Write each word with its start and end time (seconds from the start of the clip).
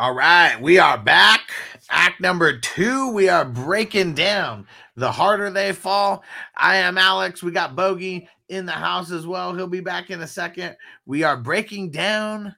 All 0.00 0.14
right, 0.14 0.58
we 0.58 0.78
are 0.78 0.96
back. 0.96 1.50
Act 1.90 2.22
number 2.22 2.58
two. 2.58 3.12
We 3.12 3.28
are 3.28 3.44
breaking 3.44 4.14
down 4.14 4.66
the 4.96 5.12
harder 5.12 5.50
they 5.50 5.74
fall. 5.74 6.24
I 6.56 6.76
am 6.76 6.96
Alex. 6.96 7.42
We 7.42 7.50
got 7.50 7.76
Bogey 7.76 8.26
in 8.48 8.64
the 8.64 8.72
house 8.72 9.10
as 9.10 9.26
well. 9.26 9.54
He'll 9.54 9.66
be 9.66 9.80
back 9.80 10.08
in 10.08 10.22
a 10.22 10.26
second. 10.26 10.74
We 11.04 11.22
are 11.22 11.36
breaking 11.36 11.90
down 11.90 12.56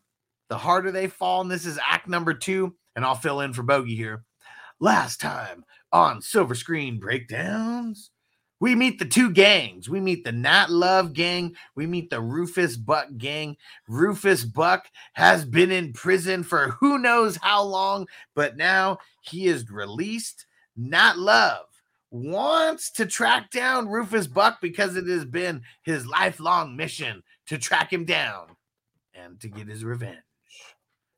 the 0.50 0.56
harder 0.56 0.92
they 0.92 1.08
fall. 1.08 1.40
And 1.40 1.50
this 1.50 1.66
is 1.66 1.80
act 1.84 2.06
number 2.06 2.32
two. 2.32 2.76
And 2.94 3.04
I'll 3.04 3.16
fill 3.16 3.40
in 3.40 3.52
for 3.52 3.64
Bogey 3.64 3.96
here. 3.96 4.22
Last 4.78 5.20
time 5.20 5.64
on 5.90 6.22
Silver 6.22 6.54
Screen 6.54 7.00
Breakdowns, 7.00 8.11
we 8.62 8.76
meet 8.76 9.00
the 9.00 9.04
two 9.04 9.32
gangs. 9.32 9.88
We 9.88 9.98
meet 9.98 10.22
the 10.22 10.30
Nat 10.30 10.70
Love 10.70 11.14
gang. 11.14 11.56
We 11.74 11.84
meet 11.84 12.10
the 12.10 12.20
Rufus 12.20 12.76
Buck 12.76 13.08
gang. 13.18 13.56
Rufus 13.88 14.44
Buck 14.44 14.86
has 15.14 15.44
been 15.44 15.72
in 15.72 15.92
prison 15.92 16.44
for 16.44 16.68
who 16.68 16.96
knows 16.96 17.36
how 17.42 17.64
long, 17.64 18.06
but 18.36 18.56
now 18.56 18.98
he 19.22 19.46
is 19.46 19.68
released. 19.68 20.46
Nat 20.76 21.18
Love 21.18 21.66
wants 22.12 22.92
to 22.92 23.04
track 23.04 23.50
down 23.50 23.88
Rufus 23.88 24.28
Buck 24.28 24.60
because 24.60 24.94
it 24.94 25.08
has 25.08 25.24
been 25.24 25.62
his 25.82 26.06
lifelong 26.06 26.76
mission 26.76 27.24
to 27.48 27.58
track 27.58 27.92
him 27.92 28.04
down 28.04 28.46
and 29.12 29.40
to 29.40 29.48
get 29.48 29.66
his 29.66 29.84
revenge. 29.84 30.18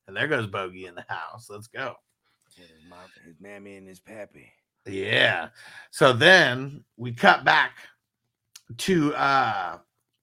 And 0.08 0.16
there 0.16 0.28
goes 0.28 0.46
Bogey 0.46 0.86
in 0.86 0.94
the 0.94 1.04
house. 1.10 1.50
Let's 1.50 1.66
go. 1.66 1.96
His, 2.56 2.70
mom, 2.88 3.00
his 3.26 3.34
mammy 3.38 3.76
and 3.76 3.86
his 3.86 4.00
pappy. 4.00 4.50
Yeah. 4.86 5.48
So 5.90 6.12
then 6.12 6.84
we 6.96 7.12
cut 7.12 7.44
back 7.44 7.72
to 8.78 9.14
uh 9.14 9.78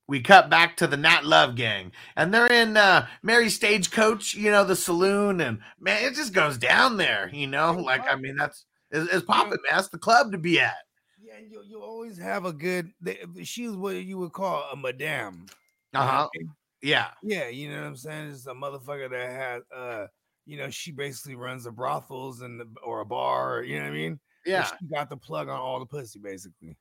we 0.08 0.22
cut 0.22 0.50
back 0.50 0.76
to 0.78 0.88
the 0.88 0.98
Nat 0.98 1.24
Love 1.24 1.56
gang, 1.56 1.94
and 2.18 2.34
they're 2.34 2.52
in 2.52 2.76
uh 2.76 3.08
Mary 3.24 3.50
Stagecoach, 3.50 4.34
you 4.34 4.52
know, 4.52 4.64
the 4.64 4.76
saloon, 4.76 5.40
and 5.42 5.60
man, 5.80 6.04
it 6.04 6.16
just 6.16 6.34
goes 6.34 6.58
down 6.58 6.98
there, 6.98 7.30
you 7.34 7.48
know. 7.48 7.72
Like, 7.74 8.04
I 8.10 8.16
mean, 8.16 8.36
that's 8.36 8.66
it's, 8.92 9.14
it's 9.14 9.26
popping, 9.26 9.52
man. 9.52 9.78
That's 9.78 9.88
the 9.88 9.98
club 9.98 10.32
to 10.34 10.38
be 10.38 10.60
at. 10.60 10.76
Yeah, 11.22 11.40
you 11.40 11.64
you 11.66 11.82
always 11.82 12.18
have 12.18 12.46
a 12.46 12.54
good. 12.54 12.92
She's 13.44 13.72
what 13.72 13.96
you 13.96 14.18
would 14.18 14.34
call 14.34 14.68
a 14.72 14.76
madame. 14.76 15.46
Uh 15.94 16.06
huh. 16.06 16.28
Yeah. 16.82 17.08
Yeah, 17.24 17.48
you 17.48 17.70
know 17.70 17.78
what 17.78 17.88
I'm 17.88 17.96
saying? 17.96 18.32
It's 18.32 18.48
a 18.48 18.54
motherfucker 18.54 19.10
that 19.10 19.30
has 19.30 19.62
uh, 19.76 20.08
you 20.46 20.58
know, 20.58 20.70
she 20.70 20.92
basically 20.92 21.36
runs 21.36 21.64
the 21.64 21.72
brothels 21.72 22.42
and 22.42 22.60
the, 22.60 22.68
or 22.84 23.02
a 23.02 23.06
bar. 23.06 23.64
You 23.64 23.78
know 23.78 23.84
what 23.84 23.92
I 23.92 23.96
mean? 23.96 24.20
Yeah. 24.46 24.66
She 24.66 24.88
got 24.88 25.10
the 25.10 25.18
plug 25.18 25.50
on 25.50 25.60
all 25.60 25.80
the 25.80 25.86
pussy, 25.86 26.20
basically. 26.20 26.78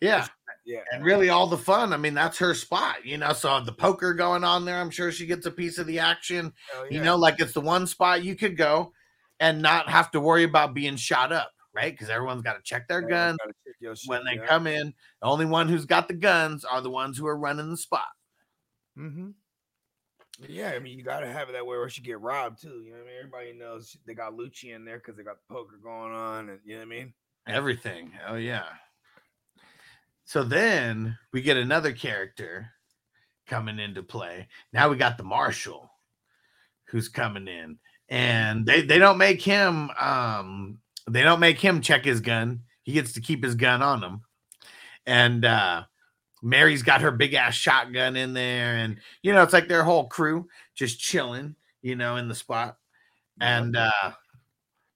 Yeah. 0.00 0.26
Yeah. 0.64 0.80
And 0.92 1.04
really 1.04 1.28
all 1.28 1.46
the 1.46 1.58
fun. 1.58 1.92
I 1.92 1.96
mean, 1.96 2.14
that's 2.14 2.38
her 2.38 2.54
spot, 2.54 3.04
you 3.04 3.18
know. 3.18 3.32
So 3.32 3.60
the 3.60 3.72
poker 3.72 4.14
going 4.14 4.44
on 4.44 4.64
there, 4.64 4.80
I'm 4.80 4.90
sure 4.90 5.12
she 5.12 5.26
gets 5.26 5.46
a 5.46 5.50
piece 5.50 5.78
of 5.78 5.86
the 5.86 5.98
action. 5.98 6.52
Hell 6.72 6.86
You 6.90 7.02
know, 7.02 7.16
like 7.16 7.40
it's 7.40 7.52
the 7.52 7.60
one 7.60 7.86
spot 7.86 8.24
you 8.24 8.34
could 8.34 8.56
go 8.56 8.92
and 9.40 9.60
not 9.60 9.88
have 9.88 10.10
to 10.12 10.20
worry 10.20 10.44
about 10.44 10.74
being 10.74 10.96
shot 10.96 11.32
up, 11.32 11.50
right? 11.74 11.92
Because 11.92 12.10
everyone's 12.10 12.42
got 12.42 12.54
to 12.54 12.62
check 12.62 12.88
their 12.88 13.02
guns 13.02 13.38
check 13.82 13.96
shit, 13.96 14.08
when 14.08 14.24
they 14.24 14.36
yeah. 14.36 14.46
come 14.46 14.66
in. 14.66 14.94
The 15.22 15.28
only 15.28 15.46
one 15.46 15.68
who's 15.68 15.86
got 15.86 16.08
the 16.08 16.14
guns 16.14 16.64
are 16.64 16.80
the 16.80 16.90
ones 16.90 17.18
who 17.18 17.26
are 17.26 17.36
running 17.36 17.70
the 17.70 17.76
spot. 17.76 18.08
Mm-hmm. 18.98 19.30
Yeah, 20.48 20.70
I 20.70 20.78
mean, 20.78 20.98
you 20.98 21.04
gotta 21.04 21.30
have 21.30 21.48
it 21.48 21.52
that 21.52 21.66
way, 21.66 21.76
or 21.76 21.88
she 21.88 22.02
get 22.02 22.20
robbed 22.20 22.62
too. 22.62 22.82
You 22.84 22.92
know 22.92 22.98
what 22.98 23.02
I 23.02 23.06
mean? 23.06 23.16
Everybody 23.18 23.52
knows 23.52 23.96
they 24.06 24.14
got 24.14 24.32
Lucci 24.32 24.74
in 24.74 24.84
there 24.84 24.98
because 24.98 25.16
they 25.16 25.22
got 25.22 25.36
the 25.36 25.54
poker 25.54 25.78
going 25.82 26.14
on, 26.14 26.48
and 26.48 26.60
you 26.64 26.74
know 26.74 26.80
what 26.80 26.86
I 26.86 26.98
mean. 26.98 27.12
Everything. 27.46 28.12
Oh 28.26 28.36
yeah. 28.36 28.64
So 30.24 30.44
then 30.44 31.18
we 31.32 31.42
get 31.42 31.56
another 31.56 31.92
character 31.92 32.70
coming 33.48 33.80
into 33.80 34.02
play. 34.02 34.46
Now 34.72 34.88
we 34.88 34.96
got 34.96 35.18
the 35.18 35.24
marshal 35.24 35.90
who's 36.84 37.08
coming 37.08 37.48
in. 37.48 37.78
And 38.08 38.64
they, 38.64 38.82
they 38.82 38.98
don't 38.98 39.18
make 39.18 39.42
him 39.42 39.90
um 39.98 40.78
they 41.08 41.22
don't 41.22 41.40
make 41.40 41.58
him 41.58 41.80
check 41.80 42.04
his 42.04 42.20
gun. 42.20 42.60
He 42.82 42.92
gets 42.92 43.12
to 43.14 43.20
keep 43.20 43.42
his 43.42 43.56
gun 43.56 43.82
on 43.82 44.02
him. 44.02 44.20
And 45.06 45.44
uh 45.44 45.84
Mary's 46.42 46.82
got 46.82 47.00
her 47.02 47.10
big 47.10 47.34
ass 47.34 47.54
shotgun 47.54 48.16
in 48.16 48.32
there 48.32 48.76
and 48.76 48.96
you 49.22 49.32
know 49.32 49.42
it's 49.42 49.52
like 49.52 49.68
their 49.68 49.84
whole 49.84 50.06
crew 50.08 50.48
just 50.74 50.98
chilling, 51.00 51.54
you 51.82 51.96
know, 51.96 52.16
in 52.16 52.28
the 52.28 52.34
spot. 52.34 52.76
And 53.40 53.76
uh 53.76 54.12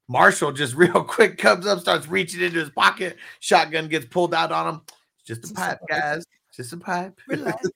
Marshall 0.08 0.52
just 0.52 0.74
real 0.76 1.02
quick 1.04 1.38
comes 1.38 1.66
up, 1.66 1.80
starts 1.80 2.06
reaching 2.08 2.40
into 2.42 2.58
his 2.60 2.70
pocket. 2.70 3.16
Shotgun 3.40 3.88
gets 3.88 4.06
pulled 4.06 4.34
out 4.34 4.52
on 4.52 4.74
him. 4.74 4.80
It's 5.18 5.40
just 5.40 5.50
a 5.50 5.54
pipe, 5.54 5.78
guys. 5.88 6.24
Just 6.54 6.72
a 6.72 6.76
pipe. 6.76 7.18
Relax. 7.28 7.66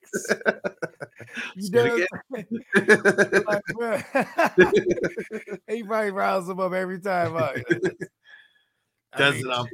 You 1.56 1.70
know, 1.70 1.94
again. 1.96 2.06
like, 3.46 3.62
bruh, 3.72 5.58
he 5.68 5.82
probably 5.82 6.10
riles 6.10 6.48
him 6.48 6.60
up 6.60 6.72
every 6.72 7.00
time. 7.00 7.32
huh? 7.32 7.52
I 9.14 9.18
Does 9.18 9.34
mean, 9.34 9.46
it 9.46 9.52
on- 9.52 9.68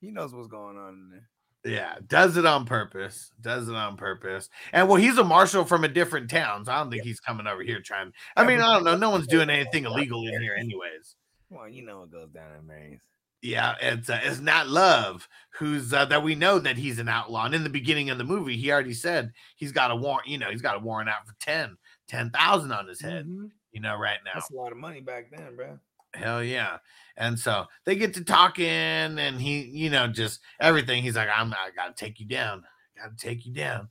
He 0.00 0.10
knows 0.12 0.32
what's 0.34 0.46
going 0.48 0.76
on 0.76 0.92
in 0.94 1.10
there. 1.10 1.28
Yeah, 1.64 1.94
does 2.06 2.36
it 2.36 2.44
on 2.44 2.66
purpose. 2.66 3.32
Does 3.40 3.68
it 3.68 3.74
on 3.74 3.96
purpose. 3.96 4.50
And 4.72 4.86
well, 4.86 4.96
he's 4.96 5.16
a 5.16 5.24
marshal 5.24 5.64
from 5.64 5.84
a 5.84 5.88
different 5.88 6.28
town. 6.28 6.66
So 6.66 6.72
I 6.72 6.78
don't 6.78 6.90
think 6.90 7.04
he's 7.04 7.20
coming 7.20 7.46
over 7.46 7.62
here 7.62 7.80
trying. 7.80 8.12
I 8.36 8.44
mean, 8.44 8.60
I 8.60 8.74
don't 8.74 8.84
know. 8.84 8.96
No 8.96 9.10
one's 9.10 9.26
doing 9.26 9.48
anything 9.48 9.86
illegal 9.86 10.26
in 10.26 10.42
here, 10.42 10.54
anyways. 10.54 11.16
Well, 11.48 11.68
you 11.68 11.84
know 11.84 12.00
what 12.00 12.10
goes 12.10 12.30
down 12.30 12.50
in 12.58 12.66
Mary's. 12.66 13.00
Yeah, 13.40 13.74
it's 13.80 14.08
uh, 14.08 14.20
it's 14.22 14.40
Nat 14.40 14.68
Love 14.68 15.28
who's 15.58 15.92
uh, 15.92 16.06
that 16.06 16.22
we 16.22 16.34
know 16.34 16.58
that 16.58 16.76
he's 16.76 16.98
an 16.98 17.08
outlaw. 17.08 17.44
And 17.44 17.54
in 17.54 17.62
the 17.62 17.70
beginning 17.70 18.10
of 18.10 18.18
the 18.18 18.24
movie, 18.24 18.56
he 18.56 18.72
already 18.72 18.94
said 18.94 19.32
he's 19.56 19.72
got 19.72 19.90
a 19.90 19.96
warrant. 19.96 20.28
You 20.28 20.38
know, 20.38 20.50
he's 20.50 20.62
got 20.62 20.76
a 20.76 20.80
warrant 20.80 21.10
out 21.10 21.26
for 21.26 21.34
10, 21.40 21.76
10,000 22.08 22.72
on 22.72 22.88
his 22.88 23.00
head. 23.00 23.26
Mhm. 23.26 23.50
You 23.72 23.80
know, 23.80 23.96
right 23.96 24.18
now. 24.24 24.32
That's 24.34 24.50
a 24.50 24.54
lot 24.54 24.72
of 24.72 24.78
money 24.78 25.00
back 25.00 25.30
then, 25.30 25.56
bro. 25.56 25.78
Hell 26.14 26.42
yeah. 26.42 26.78
And 27.16 27.38
so 27.38 27.66
they 27.84 27.94
get 27.96 28.14
to 28.14 28.24
talking, 28.24 28.66
and 28.66 29.40
he, 29.40 29.62
you 29.62 29.90
know, 29.90 30.08
just 30.08 30.40
everything. 30.60 31.02
He's 31.02 31.16
like, 31.16 31.28
I'm 31.34 31.52
I 31.52 31.70
gotta 31.74 31.94
take 31.94 32.18
you 32.18 32.26
down. 32.26 32.64
Gotta 32.96 33.16
take 33.16 33.46
you 33.46 33.52
down. 33.52 33.88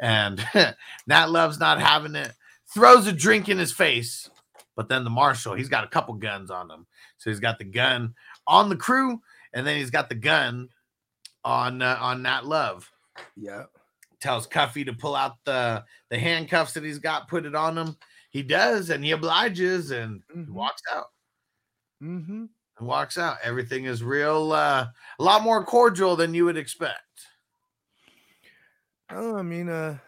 And 0.00 0.44
Nat 1.06 1.30
Love's 1.30 1.60
not 1.60 1.80
having 1.80 2.16
it, 2.16 2.32
throws 2.72 3.06
a 3.06 3.12
drink 3.12 3.48
in 3.48 3.58
his 3.58 3.72
face. 3.72 4.28
But 4.76 4.88
then 4.88 5.04
the 5.04 5.10
marshal, 5.10 5.54
he's 5.54 5.68
got 5.68 5.84
a 5.84 5.88
couple 5.88 6.14
guns 6.14 6.50
on 6.50 6.68
him. 6.68 6.84
So 7.18 7.30
he's 7.30 7.38
got 7.38 7.58
the 7.58 7.64
gun 7.64 8.12
on 8.46 8.68
the 8.68 8.76
crew, 8.76 9.20
and 9.52 9.64
then 9.64 9.76
he's 9.76 9.90
got 9.90 10.08
the 10.08 10.16
gun 10.16 10.68
on 11.44 11.80
uh, 11.80 11.96
on 12.00 12.22
Nat 12.22 12.44
Love. 12.44 12.90
Yeah. 13.36 13.64
Tells 14.20 14.48
Cuffee 14.48 14.84
to 14.84 14.92
pull 14.92 15.14
out 15.14 15.36
the 15.44 15.84
the 16.10 16.18
handcuffs 16.18 16.72
that 16.72 16.82
he's 16.82 16.98
got, 16.98 17.28
put 17.28 17.46
it 17.46 17.54
on 17.54 17.78
him. 17.78 17.96
He 18.30 18.42
does, 18.42 18.90
and 18.90 19.04
he 19.04 19.12
obliges, 19.12 19.92
and 19.92 20.22
he 20.32 20.40
Mhm. 20.40 20.48
walks 20.50 20.82
out 20.92 21.06
Mm-hmm. 22.04 22.44
and 22.78 22.86
walks 22.86 23.16
out. 23.18 23.38
Everything 23.42 23.86
is 23.86 24.02
real, 24.02 24.52
uh, 24.52 24.86
a 25.18 25.22
lot 25.22 25.42
more 25.42 25.64
cordial 25.64 26.16
than 26.16 26.34
you 26.34 26.44
would 26.44 26.56
expect. 26.58 27.00
Oh, 29.10 29.36
I 29.36 29.42
mean, 29.42 29.68
uh, 29.68 29.98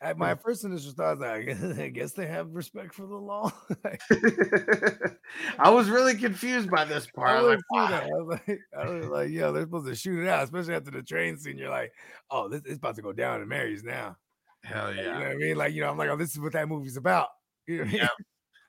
at 0.00 0.18
my 0.18 0.34
first 0.34 0.64
initial 0.64 0.92
thought, 0.92 1.18
like, 1.18 1.48
I 1.78 1.88
guess 1.88 2.12
they 2.12 2.26
have 2.26 2.54
respect 2.54 2.94
for 2.94 3.06
the 3.06 3.16
law. 3.16 3.50
I 5.58 5.70
was 5.70 5.88
really 5.88 6.14
confused 6.14 6.70
by 6.70 6.84
this 6.84 7.06
part. 7.06 7.30
I 7.30 7.38
I 7.38 7.42
was 7.42 7.62
was, 7.70 7.90
like, 7.90 8.02
I 8.02 8.06
was 8.08 8.40
like, 8.46 8.60
I 8.78 8.88
was 8.90 9.06
like, 9.06 9.30
yo, 9.30 9.52
they're 9.52 9.62
supposed 9.62 9.86
to 9.86 9.94
shoot 9.94 10.22
it 10.22 10.28
out, 10.28 10.44
especially 10.44 10.74
after 10.74 10.90
the 10.90 11.02
train 11.02 11.38
scene. 11.38 11.58
You're 11.58 11.70
like, 11.70 11.92
oh, 12.30 12.48
this 12.48 12.62
is 12.66 12.76
about 12.78 12.96
to 12.96 13.02
go 13.02 13.12
down 13.12 13.40
in 13.42 13.48
Mary's 13.48 13.82
now. 13.84 14.16
Hell 14.62 14.90
You 14.94 15.02
know 15.02 15.02
yeah. 15.02 15.18
what 15.18 15.28
I 15.28 15.34
mean? 15.34 15.56
Like, 15.56 15.72
you 15.74 15.80
know, 15.82 15.90
I'm 15.90 15.98
like, 15.98 16.10
oh, 16.10 16.16
this 16.16 16.32
is 16.32 16.40
what 16.40 16.52
that 16.52 16.68
movie's 16.68 16.96
about. 16.96 17.28
You 17.66 17.78
know 17.78 17.84
what 17.84 17.94
I 17.94 17.98
mean? 17.98 18.08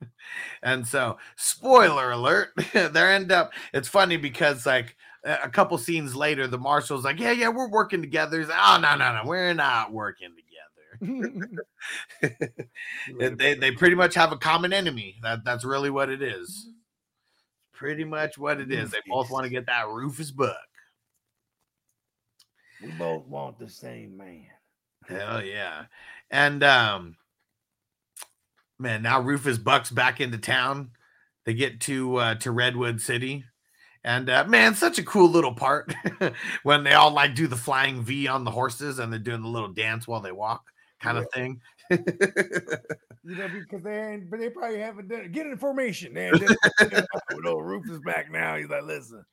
Yeah. 0.02 0.08
And 0.62 0.88
so, 0.88 1.18
spoiler 1.36 2.12
alert, 2.12 2.50
there 2.74 3.12
end 3.12 3.32
up. 3.32 3.52
It's 3.74 3.88
funny 3.88 4.18
because 4.18 4.66
like 4.66 4.96
a 5.24 5.38
a 5.46 5.50
couple 5.50 5.78
scenes 5.78 6.16
later, 6.16 6.48
the 6.48 6.58
marshal's 6.58 7.06
like, 7.06 7.20
"Yeah, 7.20 7.32
yeah, 7.32 7.50
we're 7.50 7.70
working 7.70 8.02
together." 8.02 8.40
He's 8.40 8.50
like, 8.50 8.60
"Oh 8.62 8.80
no, 8.82 8.96
no, 8.96 9.14
no, 9.16 9.22
we're 9.30 9.54
not 9.54 9.92
working 9.94 10.30
together." 10.36 10.44
They 13.20 13.56
they 13.56 13.72
pretty 13.72 13.96
much 13.96 14.16
have 14.16 14.32
a 14.32 14.38
common 14.38 14.74
enemy. 14.74 15.18
That 15.24 15.44
that's 15.46 15.64
really 15.66 15.90
what 15.90 16.10
it 16.10 16.22
is. 16.22 16.70
Pretty 17.74 18.04
much 18.04 18.38
what 18.38 18.60
it 18.60 18.72
is. 18.72 18.92
They 18.92 19.00
both 19.08 19.30
want 19.30 19.44
to 19.46 19.50
get 19.52 19.68
that 19.68 19.88
Rufus 19.88 20.32
Buck. 20.32 20.58
we 22.82 22.92
both 22.92 23.26
want 23.28 23.60
the 23.60 23.70
same 23.70 24.18
man. 24.18 24.48
Hell 25.08 25.44
yeah. 25.44 25.86
And 26.32 26.64
um 26.64 27.16
man, 28.80 29.02
now 29.02 29.22
Rufus 29.22 29.58
Buck's 29.58 29.92
back 29.92 30.22
into 30.22 30.38
town. 30.38 30.92
They 31.46 31.54
get 31.54 31.82
to 31.82 32.18
uh 32.18 32.36
to 32.36 32.52
Redwood 32.52 33.02
City. 33.02 33.46
And 34.04 34.30
uh 34.30 34.46
man, 34.46 34.76
such 34.76 35.00
a 35.00 35.04
cool 35.04 35.30
little 35.30 35.54
part 35.54 35.94
when 36.64 36.84
they 36.84 36.94
all 36.94 37.12
like 37.12 37.36
do 37.36 37.48
the 37.48 37.56
flying 37.56 38.02
V 38.04 38.28
on 38.28 38.44
the 38.44 38.52
horses 38.52 39.00
and 39.00 39.12
they're 39.12 39.20
doing 39.20 39.42
the 39.42 39.48
little 39.48 39.74
dance 39.74 40.08
while 40.08 40.22
they 40.22 40.32
walk 40.32 40.64
kind 41.02 41.18
of 41.18 41.28
thing. 41.34 41.62
You 43.24 43.36
know, 43.36 43.50
because 43.50 43.84
they 43.84 44.14
ain't, 44.14 44.30
but 44.30 44.40
they 44.40 44.50
probably 44.50 44.80
haven't 44.80 45.10
done 45.10 45.20
it. 45.20 45.34
Get 45.34 45.48
in 45.48 45.58
formation, 45.58 46.14
man. 46.14 46.32
With 46.32 47.46
old 47.46 47.66
Rufus 47.66 48.00
back 48.06 48.32
now, 48.32 48.56
he's 48.56 48.70
like, 48.70 48.84
listen, 48.84 49.26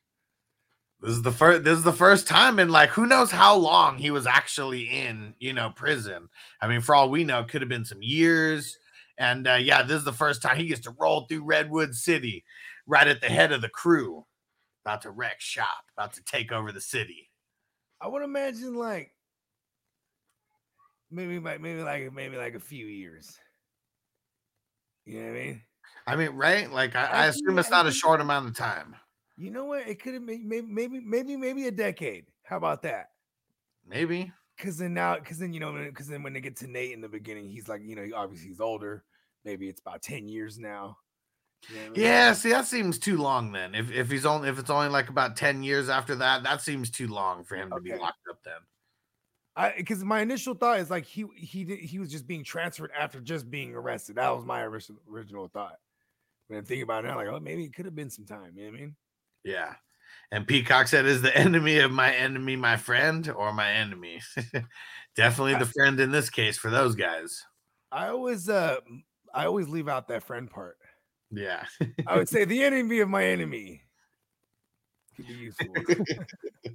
This 1.00 1.12
is 1.12 1.23
the 1.23 1.31
first 1.31 1.62
this 1.62 1.79
is 1.79 1.85
the 1.85 1.93
first 1.93 2.26
time 2.26 2.58
in 2.58 2.70
like 2.70 2.88
who 2.88 3.06
knows 3.06 3.31
how 3.31 3.55
long 3.55 3.99
he 3.99 4.11
was 4.11 4.26
actually 4.26 4.90
in, 4.90 5.35
you 5.38 5.52
know, 5.52 5.70
prison. 5.70 6.29
I 6.61 6.67
mean, 6.67 6.81
for 6.81 6.97
all 6.97 7.08
we 7.08 7.23
know, 7.23 7.38
it 7.40 7.49
could 7.49 7.62
have 7.62 7.69
been 7.69 7.85
some 7.85 8.02
years. 8.02 8.79
And 9.19 9.46
uh, 9.46 9.55
yeah, 9.55 9.82
this 9.82 9.99
is 9.99 10.05
the 10.05 10.12
first 10.12 10.43
time 10.43 10.56
he 10.56 10.66
gets 10.66 10.82
to 10.82 10.94
roll 10.99 11.26
through 11.26 11.44
Redwood 11.44 11.94
City, 11.94 12.44
right 12.87 13.06
at 13.06 13.20
the 13.20 13.28
head 13.28 13.52
of 13.52 13.61
the 13.61 13.69
crew, 13.69 14.26
about 14.84 15.02
to 15.02 15.11
wreck 15.11 15.40
shop, 15.40 15.84
about 15.96 16.12
to 16.14 16.25
take 16.25 16.50
over 16.50 16.72
the 16.72 16.81
city. 16.81 17.31
I 18.00 18.08
would 18.08 18.22
imagine 18.22 18.75
like 18.75 19.12
maybe 21.11 21.38
like 21.38 21.61
maybe 21.61 21.82
like 21.82 22.12
maybe 22.12 22.37
like 22.37 22.55
a 22.55 22.61
few 22.61 22.87
years. 22.87 23.38
You 25.05 25.20
know 25.20 25.26
what 25.26 25.37
I 25.37 25.44
mean? 25.44 25.62
I 26.06 26.16
mean, 26.16 26.31
right? 26.31 26.70
Like 26.70 26.96
I, 26.96 27.05
I 27.05 27.25
I 27.25 27.26
assume 27.26 27.58
it's 27.58 27.70
not 27.70 27.87
a 27.87 27.93
short 27.93 28.20
amount 28.20 28.49
of 28.49 28.56
time. 28.56 28.96
You 29.37 29.50
know 29.50 29.64
what? 29.64 29.87
It 29.87 30.02
could 30.02 30.14
have 30.14 30.22
maybe 30.22 30.62
maybe 30.62 31.00
maybe 31.00 31.37
maybe 31.37 31.66
a 31.66 31.70
decade. 31.70 32.26
How 32.43 32.56
about 32.56 32.82
that? 32.82 33.11
Maybe. 33.87 34.32
Because 34.56 34.78
then 34.78 34.94
now, 34.94 35.16
because 35.16 35.38
then 35.38 35.52
you 35.52 35.60
know, 35.60 35.72
because 35.72 36.06
then 36.06 36.22
when 36.22 36.32
they 36.32 36.40
get 36.40 36.56
to 36.58 36.66
Nate 36.66 36.92
in 36.92 37.00
the 37.00 37.08
beginning, 37.08 37.48
he's 37.48 37.68
like, 37.68 37.82
you 37.84 37.96
know, 37.96 38.06
obviously 38.14 38.48
he's 38.48 38.60
older. 38.60 39.04
Maybe 39.44 39.68
it's 39.68 39.80
about 39.80 40.02
ten 40.02 40.28
years 40.28 40.58
now. 40.58 40.96
You 41.68 41.76
know 41.76 41.82
I 41.82 41.84
mean? 41.86 41.92
Yeah, 41.96 42.32
see, 42.32 42.50
that 42.50 42.66
seems 42.66 42.98
too 42.98 43.16
long 43.16 43.52
then. 43.52 43.74
If 43.74 43.90
if 43.90 44.10
he's 44.10 44.26
only 44.26 44.48
if 44.48 44.58
it's 44.58 44.70
only 44.70 44.88
like 44.88 45.08
about 45.08 45.36
10 45.36 45.62
years 45.62 45.88
after 45.88 46.14
that, 46.16 46.42
that 46.42 46.60
seems 46.60 46.90
too 46.90 47.08
long 47.08 47.44
for 47.44 47.56
him 47.56 47.70
to 47.70 47.80
be 47.80 47.94
locked 47.94 48.18
up 48.30 48.38
then. 48.44 48.54
I 49.56 49.72
because 49.76 50.02
my 50.04 50.20
initial 50.20 50.54
thought 50.54 50.80
is 50.80 50.90
like 50.90 51.04
he 51.04 51.24
he 51.36 51.64
did, 51.64 51.78
he 51.78 51.98
was 51.98 52.10
just 52.10 52.26
being 52.26 52.44
transferred 52.44 52.90
after 52.98 53.20
just 53.20 53.50
being 53.50 53.74
arrested. 53.74 54.16
That 54.16 54.34
was 54.34 54.44
my 54.44 54.62
original 54.62 55.00
original 55.10 55.48
thought. 55.48 55.78
When 56.48 56.58
I 56.58 56.62
think 56.62 56.82
about 56.82 57.04
it 57.04 57.08
now, 57.08 57.16
like 57.16 57.28
oh 57.28 57.40
maybe 57.40 57.64
it 57.64 57.74
could 57.74 57.84
have 57.86 57.94
been 57.94 58.10
some 58.10 58.26
time. 58.26 58.52
You 58.56 58.64
know 58.64 58.70
what 58.72 58.76
I 58.76 58.80
mean? 58.80 58.96
Yeah. 59.44 59.74
And 60.34 60.48
Peacock 60.48 60.88
said, 60.88 61.06
Is 61.06 61.22
the 61.22 61.34
enemy 61.36 61.78
of 61.78 61.92
my 61.92 62.12
enemy 62.12 62.56
my 62.56 62.76
friend 62.76 63.31
or 63.31 63.52
my 63.52 63.70
enemy? 63.70 64.20
Definitely 65.14 65.54
the 65.54 65.72
friend 65.72 66.00
in 66.00 66.10
this 66.10 66.28
case 66.28 66.58
for 66.58 66.72
those 66.72 66.96
guys. 66.96 67.44
I 67.92 68.08
always 68.08 68.48
uh 68.48 68.78
I 69.32 69.46
always 69.46 69.69
leave 69.69 69.88
out 69.88 70.08
that 70.08 70.25
friend 70.25 70.50
part. 70.50 70.76
Yeah. 71.31 71.62
I 72.08 72.16
would 72.16 72.28
say 72.28 72.44
the 72.44 72.64
enemy 72.64 72.98
of 72.98 73.08
my 73.08 73.25
enemy. 73.25 73.82
Could 75.14 75.28
be 75.28 75.34
useful. 75.34 75.72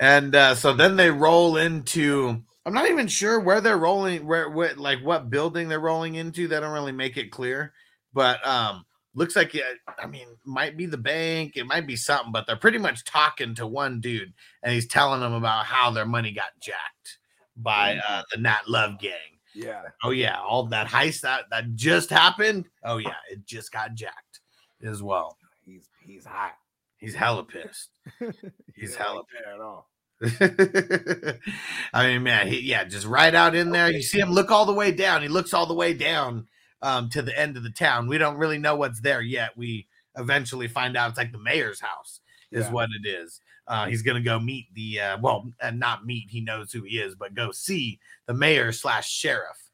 and 0.00 0.34
uh, 0.34 0.54
so 0.54 0.74
then 0.74 0.96
they 0.96 1.10
roll 1.10 1.56
into 1.56 2.44
I'm 2.66 2.74
not 2.74 2.90
even 2.90 3.08
sure 3.08 3.40
where 3.40 3.62
they're 3.62 3.78
rolling, 3.78 4.26
where 4.26 4.50
what 4.50 4.76
like 4.76 4.98
what 4.98 5.30
building 5.30 5.70
they're 5.70 5.80
rolling 5.80 6.16
into. 6.16 6.48
They 6.48 6.60
don't 6.60 6.74
really 6.74 6.92
make 6.92 7.16
it 7.16 7.32
clear, 7.32 7.72
but 8.12 8.46
um, 8.46 8.84
looks 9.14 9.36
like 9.36 9.54
it. 9.54 9.64
I 9.98 10.06
mean, 10.06 10.26
might 10.44 10.76
be 10.76 10.86
the 10.86 10.98
bank, 10.98 11.56
it 11.56 11.66
might 11.66 11.86
be 11.86 11.96
something, 11.96 12.32
but 12.32 12.46
they're 12.46 12.56
pretty 12.56 12.78
much 12.78 13.04
talking 13.04 13.54
to 13.56 13.66
one 13.66 14.00
dude, 14.00 14.32
and 14.62 14.72
he's 14.72 14.86
telling 14.86 15.20
them 15.20 15.34
about 15.34 15.66
how 15.66 15.90
their 15.90 16.06
money 16.06 16.32
got 16.32 16.58
jacked 16.60 17.18
by 17.56 17.98
uh, 18.08 18.22
the 18.32 18.40
Nat 18.40 18.68
Love 18.68 18.98
gang. 18.98 19.38
yeah. 19.54 19.82
Oh 20.02 20.10
yeah, 20.10 20.38
all 20.40 20.64
that 20.66 20.88
heist 20.88 21.20
that 21.22 21.44
that 21.50 21.74
just 21.74 22.10
happened. 22.10 22.68
Oh 22.84 22.98
yeah, 22.98 23.16
it 23.30 23.46
just 23.46 23.72
got 23.72 23.94
jacked 23.94 24.40
as 24.82 25.02
well. 25.02 25.36
He's 25.64 25.88
he's 26.04 26.24
hot. 26.24 26.54
He's 26.96 27.14
hella 27.14 27.42
pissed. 27.42 27.90
He's 28.76 28.94
He 28.94 28.98
hella 29.02 29.16
like 29.16 29.26
that 29.44 29.54
at 29.54 29.60
all. 29.60 29.88
I 31.92 32.06
mean, 32.06 32.22
man, 32.22 32.46
he, 32.46 32.60
yeah, 32.60 32.84
just 32.84 33.06
right 33.08 33.34
out 33.34 33.56
in 33.56 33.70
there. 33.72 33.90
You 33.90 34.02
see 34.02 34.20
him 34.20 34.30
look 34.30 34.52
all 34.52 34.66
the 34.66 34.72
way 34.72 34.92
down. 34.92 35.20
He 35.20 35.26
looks 35.26 35.52
all 35.52 35.66
the 35.66 35.74
way 35.74 35.94
down 35.94 36.46
um, 36.82 37.08
to 37.10 37.22
the 37.22 37.38
end 37.38 37.56
of 37.56 37.62
the 37.62 37.70
town. 37.70 38.06
We 38.08 38.18
don't 38.18 38.36
really 38.36 38.58
know 38.58 38.76
what's 38.76 39.00
there 39.00 39.22
yet. 39.22 39.56
We 39.56 39.86
eventually 40.16 40.68
find 40.68 40.96
out 40.96 41.08
it's 41.10 41.18
like 41.18 41.32
the 41.32 41.38
mayor's 41.38 41.80
house, 41.80 42.20
is 42.50 42.66
Yeah. 42.66 42.72
what 42.72 42.90
it 43.02 43.08
is. 43.08 43.40
Uh, 43.68 43.86
he's 43.86 44.02
gonna 44.02 44.20
go 44.20 44.38
meet 44.40 44.66
the 44.74 45.00
uh, 45.00 45.18
well, 45.20 45.48
and 45.60 45.78
not 45.78 46.04
meet. 46.04 46.28
He 46.28 46.40
knows 46.40 46.72
who 46.72 46.82
he 46.82 46.98
is, 46.98 47.14
but 47.14 47.34
go 47.34 47.52
see 47.52 48.00
the 48.26 48.34
mayor 48.34 48.72
slash 48.72 49.08
sheriff 49.08 49.70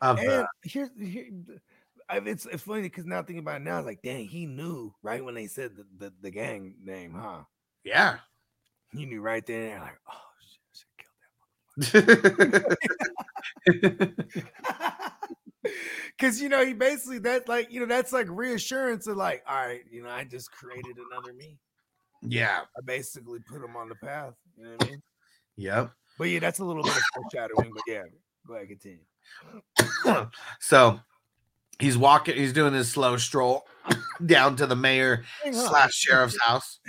of 0.00 0.18
And 0.18 0.28
the. 0.28 0.48
here's 0.64 0.88
here, 0.98 1.28
it's 2.10 2.46
it's 2.46 2.62
funny 2.62 2.82
because 2.82 3.04
now 3.04 3.18
thinking 3.22 3.40
about 3.40 3.56
it 3.60 3.64
now, 3.64 3.78
it's 3.78 3.86
like, 3.86 4.00
dang, 4.02 4.26
he 4.26 4.46
knew 4.46 4.94
right 5.02 5.22
when 5.24 5.34
they 5.34 5.46
said 5.48 5.76
the, 5.76 5.84
the, 5.98 6.12
the 6.22 6.30
gang 6.30 6.76
name, 6.82 7.12
huh? 7.12 7.42
Yeah. 7.84 8.18
He 8.92 9.04
knew 9.04 9.20
right 9.20 9.44
there. 9.46 9.80
Like, 9.80 9.98
oh 10.08 10.30
shit, 10.40 10.60
I 13.66 13.82
should 13.82 14.12
kill 14.12 14.12
Because 16.18 16.40
you 16.40 16.48
know, 16.48 16.64
he 16.64 16.72
basically 16.72 17.18
that 17.20 17.46
like 17.46 17.70
you 17.70 17.78
know 17.80 17.86
that's 17.86 18.10
like 18.12 18.26
reassurance 18.30 19.06
of 19.06 19.18
like, 19.18 19.42
all 19.46 19.66
right, 19.66 19.82
you 19.90 20.02
know, 20.02 20.08
I 20.08 20.24
just 20.24 20.50
created 20.50 20.96
another 21.10 21.34
me. 21.34 21.58
yeah. 22.22 22.60
I 22.76 22.80
basically 22.84 23.40
put 23.40 23.62
him 23.62 23.76
on 23.76 23.90
the 23.90 23.96
path. 23.96 24.32
You 24.56 24.64
know 24.64 24.70
what 24.78 24.86
I 24.86 24.90
mean? 24.90 25.02
Yep. 25.56 25.92
But 26.18 26.24
yeah, 26.24 26.38
that's 26.38 26.60
a 26.60 26.64
little 26.64 26.82
bit 26.82 26.96
of 26.96 27.02
foreshadowing. 27.14 27.70
But 27.74 27.82
yeah, 27.86 28.02
go 28.46 28.54
ahead, 28.54 28.68
continue. 28.68 30.26
so 30.60 31.00
he's 31.78 31.98
walking, 31.98 32.36
he's 32.36 32.54
doing 32.54 32.72
his 32.72 32.90
slow 32.90 33.18
stroll 33.18 33.66
down 34.26 34.56
to 34.56 34.66
the 34.66 34.76
mayor 34.76 35.24
slash 35.52 35.92
sheriff's 35.92 36.38
house. 36.40 36.80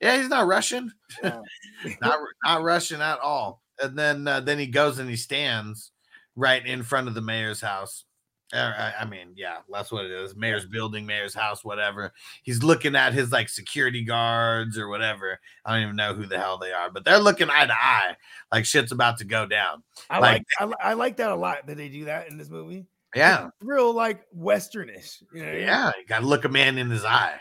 Yeah, 0.00 0.16
he's 0.16 0.28
not 0.30 0.46
rushing, 0.46 0.90
Yeah. 1.22 1.40
not 2.00 2.18
not 2.44 2.62
rushing 2.62 3.02
at 3.02 3.18
all. 3.20 3.60
And 3.82 3.98
then 3.98 4.26
uh, 4.26 4.40
then 4.40 4.58
he 4.58 4.66
goes 4.68 4.98
and 4.98 5.10
he 5.10 5.16
stands 5.16 5.90
right 6.36 6.64
in 6.64 6.82
front 6.82 7.08
of 7.08 7.14
the 7.14 7.20
mayor's 7.20 7.60
house. 7.60 8.04
Uh, 8.52 8.72
I, 8.76 8.94
I 9.00 9.04
mean, 9.06 9.28
yeah, 9.34 9.58
that's 9.72 9.90
what 9.90 10.04
it 10.04 10.10
is. 10.12 10.36
Mayor's 10.36 10.66
building, 10.66 11.06
mayor's 11.06 11.34
house, 11.34 11.64
whatever. 11.64 12.12
He's 12.42 12.62
looking 12.62 12.94
at 12.94 13.12
his 13.12 13.32
like 13.32 13.48
security 13.48 14.04
guards 14.04 14.78
or 14.78 14.88
whatever. 14.88 15.40
I 15.64 15.72
don't 15.74 15.82
even 15.82 15.96
know 15.96 16.14
who 16.14 16.26
the 16.26 16.38
hell 16.38 16.58
they 16.58 16.70
are, 16.72 16.90
but 16.90 17.04
they're 17.04 17.18
looking 17.18 17.48
eye 17.50 17.66
to 17.66 17.72
eye, 17.74 18.16
like 18.52 18.64
shit's 18.64 18.92
about 18.92 19.18
to 19.18 19.24
go 19.24 19.46
down. 19.46 19.82
I 20.10 20.18
Like- 20.20 20.44
like 20.60 20.74
I, 20.84 20.90
I 20.90 20.92
like 20.94 21.16
that 21.16 21.30
a 21.30 21.34
lot 21.34 21.66
that 21.66 21.76
they 21.76 21.88
do 21.88 22.04
that 22.04 22.28
in 22.30 22.36
this 22.36 22.50
movie. 22.50 22.86
Yeah, 23.16 23.48
Real 23.60 23.92
like 23.92 24.24
westernish. 24.36 25.22
You 25.32 25.40
know 25.40 25.46
what 25.46 25.48
I 25.48 25.52
mean? 25.56 25.60
yeah. 25.62 25.92
You 25.98 26.06
gotta 26.06 26.26
look 26.26 26.44
a 26.44 26.48
man 26.48 26.78
in 26.78 26.90
his 26.90 27.04
eye. 27.04 27.38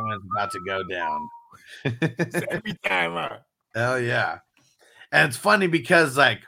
When 0.00 0.12
it's 0.12 0.24
about 0.34 0.50
to 0.52 0.60
go 0.66 0.82
down. 0.82 1.28
Every 2.50 2.74
time, 2.84 3.12
huh? 3.12 3.38
Hell 3.74 4.00
yeah. 4.00 4.38
And 5.12 5.28
it's 5.28 5.36
funny 5.36 5.66
because 5.68 6.16
like 6.16 6.40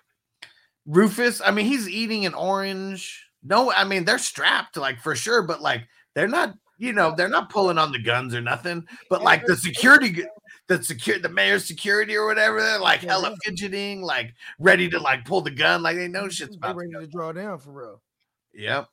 Rufus, 0.89 1.41
I 1.45 1.51
mean, 1.51 1.67
he's 1.67 1.89
eating 1.89 2.27
an 2.27 2.35
orange. 2.35 3.27
No, 3.45 3.71
I 3.71 3.85
mean, 3.85 4.05
they're 4.05 4.19
strapped, 4.19 4.77
like 4.77 5.01
for 5.01 5.15
sure, 5.15 5.43
but 5.43 5.61
like 5.61 5.87
they're 6.15 6.27
not, 6.27 6.55
you 6.79 6.93
know, 6.93 7.15
they're 7.17 7.29
not 7.29 7.51
pulling 7.51 7.79
on 7.79 7.93
the 7.93 8.03
guns 8.03 8.35
or 8.35 8.41
nothing. 8.41 8.87
But 9.11 9.23
like 9.23 9.45
the 9.47 9.57
security 9.57 10.25
the 10.69 10.83
secure 10.83 11.19
the 11.19 11.29
mayor's 11.29 11.65
security 11.65 12.15
or 12.15 12.27
whatever, 12.27 12.61
they're 12.61 12.79
like 12.79 13.01
hella 13.01 13.35
fidgeting, 13.43 14.03
like 14.03 14.35
ready 14.59 14.89
to 14.91 14.99
like 14.99 15.25
pull 15.25 15.41
the 15.41 15.51
gun, 15.51 15.83
like 15.83 15.97
they 15.97 16.09
know 16.09 16.29
shit's 16.29 16.57
They're 16.57 16.71
about 16.71 16.81
to 16.81 16.89
ready 16.89 17.07
to 17.07 17.11
draw 17.11 17.33
down 17.33 17.59
for 17.59 17.73
real. 17.73 18.03
Yep. 18.55 18.89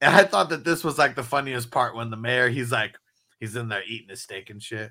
And 0.00 0.14
I 0.14 0.24
thought 0.24 0.50
that 0.50 0.64
this 0.64 0.84
was 0.84 0.98
like 0.98 1.14
the 1.14 1.22
funniest 1.22 1.70
part 1.70 1.96
when 1.96 2.10
the 2.10 2.16
mayor, 2.16 2.48
he's 2.48 2.72
like, 2.72 2.96
he's 3.40 3.56
in 3.56 3.68
there 3.68 3.82
eating 3.86 4.08
his 4.08 4.22
steak 4.22 4.50
and 4.50 4.62
shit. 4.62 4.90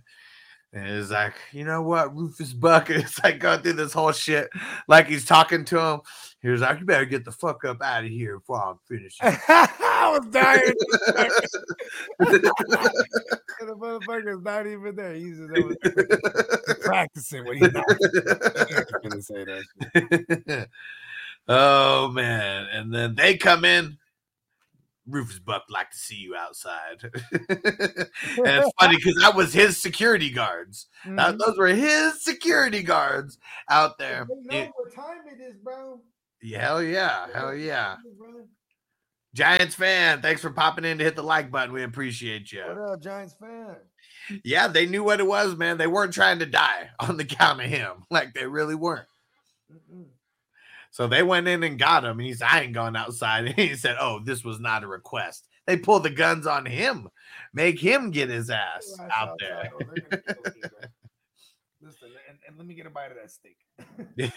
And 0.76 0.86
he's 0.86 1.10
like, 1.10 1.36
you 1.54 1.64
know 1.64 1.82
what, 1.82 2.14
Rufus 2.14 2.52
Buck? 2.52 2.90
It's 2.90 3.18
like 3.24 3.40
going 3.40 3.62
through 3.62 3.74
this 3.74 3.94
whole 3.94 4.12
shit. 4.12 4.50
Like 4.90 5.08
he's 5.08 5.26
talking 5.26 5.64
to 5.66 5.80
him. 5.80 6.02
He 6.42 6.50
was 6.50 6.60
like, 6.60 6.82
you 6.82 6.86
better 6.86 7.06
get 7.06 7.24
the 7.24 7.32
fuck 7.32 7.64
up 7.64 7.82
out 7.82 8.04
of 8.04 8.10
here 8.10 8.40
before 8.40 8.62
I'm 8.62 8.78
finished. 8.86 9.20
I 9.24 10.20
was 10.20 10.28
dying. 10.30 10.74
and 12.20 12.30
the 13.70 13.76
motherfucker's 13.80 14.44
not 14.44 14.68
even 14.68 14.96
there. 14.98 15.14
He's 15.14 15.40
just 15.40 16.82
practicing 16.82 17.46
when 17.46 17.58
he's 17.58 17.72
not. 17.72 17.86
Gonna 19.02 19.22
say 19.22 19.46
that 19.46 20.44
shit. 20.46 20.70
oh 21.48 22.10
man. 22.10 22.68
And 22.74 22.94
then 22.94 23.16
they 23.16 23.38
come 23.38 23.64
in. 23.64 23.98
Rufus 25.08 25.40
Buck 25.40 25.64
like 25.70 25.92
to 25.92 25.98
see 25.98 26.16
you 26.16 26.36
outside. 26.36 26.98
and 27.32 28.08
it's 28.38 28.72
funny 28.80 28.96
because 28.98 29.16
that 29.22 29.36
was 29.36 29.54
his 29.54 29.78
security 29.82 30.30
guards. 30.30 30.88
That- 31.06 31.36
Mhm. 31.36 31.40
those 31.46 31.58
were 31.58 31.68
his 31.68 32.24
security 32.24 32.82
guards 32.84 33.38
out 33.70 33.98
there. 33.98 34.26
They 34.50 34.58
know 34.58 34.64
It- 34.66 34.72
what 34.76 34.96
time 34.96 35.22
it 35.32 35.42
is, 35.42 35.56
bro. 35.64 36.02
yeah, 36.42 36.62
hell 36.62 36.82
yeah. 36.84 37.28
Hell 37.34 37.54
yeah. 37.56 37.98
Giants 39.34 39.76
fan, 39.76 40.22
thanks 40.22 40.42
for 40.42 40.50
popping 40.50 40.86
in 40.86 40.98
to 40.98 41.04
hit 41.04 41.16
the 41.18 41.24
like 41.24 41.52
button. 41.52 41.74
We 41.74 41.84
appreciate 41.84 42.52
you. 42.54 42.64
What 42.64 42.94
up, 42.94 43.02
Giants 43.02 43.36
fan? 43.40 43.76
Yeah, 44.44 44.68
they 44.70 44.86
knew 44.86 45.04
what 45.04 45.20
it 45.20 45.28
was, 45.28 45.56
man. 45.58 45.78
They 45.78 45.88
weren't 45.88 46.14
trying 46.14 46.40
to 46.40 46.46
die 46.46 46.90
on 47.00 47.18
the 47.18 47.26
count 47.26 47.60
of 47.62 47.68
him. 47.68 48.06
Like 48.10 48.34
they 48.34 48.48
really 48.48 48.76
weren't. 48.76 49.06
Mm-mm. 49.72 50.06
So 50.96 51.08
they 51.08 51.24
went 51.24 51.50
in 51.50 51.62
and 51.62 51.78
got 51.78 52.06
him. 52.06 52.20
And 52.20 52.26
he 52.26 52.34
said, 52.34 52.48
I 52.50 52.62
ain't 52.62 52.74
going 52.74 52.96
outside. 52.96 53.48
And 53.48 53.56
he 53.60 53.76
said, 53.76 53.98
Oh, 54.00 54.22
this 54.24 54.46
was 54.46 54.62
not 54.62 54.82
a 54.82 54.88
request. 54.88 55.46
They 55.68 55.76
pulled 55.76 56.04
the 56.04 56.10
guns 56.10 56.48
on 56.48 56.66
him, 56.66 57.10
make 57.54 57.78
him 57.78 58.12
get 58.12 58.30
his 58.30 58.50
ass 58.50 58.96
out 59.12 59.36
there. 59.38 59.58
outside, 59.58 59.72
or 59.74 59.94
they're 59.94 60.22
gonna 60.22 60.22
kill 60.22 60.44
me, 60.56 60.62
bro. 60.62 60.80
Listen, 61.82 62.12
and, 62.30 62.38
and 62.48 62.58
let 62.58 62.66
me 62.66 62.76
get 62.76 62.86
a 62.86 62.90
bite 62.90 63.12
of 63.12 63.18
that 63.18 63.30
steak. 63.30 63.58
Enjoying 64.18 64.32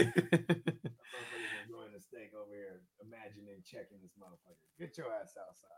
the 1.94 2.00
steak 2.00 2.32
over 2.34 2.52
here, 2.52 2.80
imagining 3.06 3.62
checking 3.64 3.98
this 4.02 4.10
motherfucker. 4.20 4.58
Get 4.80 4.98
your 4.98 5.12
ass 5.12 5.36
outside. 5.38 5.68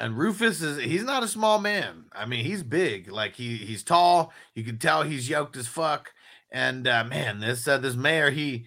and 0.00 0.16
Rufus 0.16 0.62
is 0.62 0.82
he's 0.82 1.04
not 1.04 1.22
a 1.22 1.28
small 1.28 1.58
man. 1.58 2.06
I 2.12 2.24
mean, 2.24 2.46
he's 2.46 2.62
big. 2.62 3.12
Like 3.12 3.34
he 3.34 3.58
he's 3.58 3.82
tall. 3.82 4.32
You 4.54 4.64
can 4.64 4.78
tell 4.78 5.02
he's 5.02 5.28
yoked 5.28 5.58
as 5.58 5.66
fuck. 5.68 6.10
And 6.50 6.88
uh, 6.88 7.04
man, 7.04 7.40
this 7.40 7.68
uh, 7.68 7.76
this 7.76 7.96
mayor, 7.96 8.30
he 8.30 8.64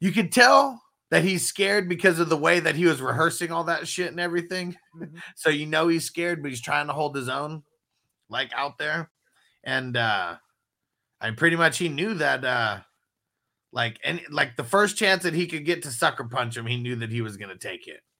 you 0.00 0.12
could 0.12 0.32
tell 0.32 0.82
that 1.10 1.24
he's 1.24 1.46
scared 1.46 1.88
because 1.88 2.18
of 2.18 2.28
the 2.28 2.36
way 2.36 2.60
that 2.60 2.74
he 2.76 2.84
was 2.86 3.00
rehearsing 3.00 3.50
all 3.50 3.64
that 3.64 3.88
shit 3.88 4.10
and 4.10 4.20
everything. 4.20 4.76
Mhm. 4.96 5.20
So 5.36 5.50
you 5.50 5.66
know 5.66 5.88
he's 5.88 6.04
scared, 6.04 6.42
but 6.42 6.50
he's 6.50 6.60
trying 6.60 6.86
to 6.88 6.92
hold 6.92 7.16
his 7.16 7.28
own, 7.28 7.62
like 8.30 8.52
out 8.54 8.78
there. 8.78 9.10
And 9.64 9.96
uh 9.96 10.36
I 11.20 11.30
pretty 11.32 11.56
much 11.56 11.78
he 11.78 11.88
knew 11.88 12.14
that 12.14 12.44
uh 12.44 12.80
like 13.72 13.98
and 14.04 14.20
like 14.30 14.56
the 14.56 14.64
first 14.64 14.96
chance 14.96 15.22
that 15.24 15.34
he 15.34 15.46
could 15.46 15.64
get 15.64 15.82
to 15.84 15.90
sucker 15.90 16.24
punch 16.24 16.56
him, 16.56 16.66
he 16.66 16.76
knew 16.78 16.96
that 16.96 17.12
he 17.12 17.22
was 17.22 17.36
gonna 17.36 17.58
take 17.58 17.86
it. 17.88 18.00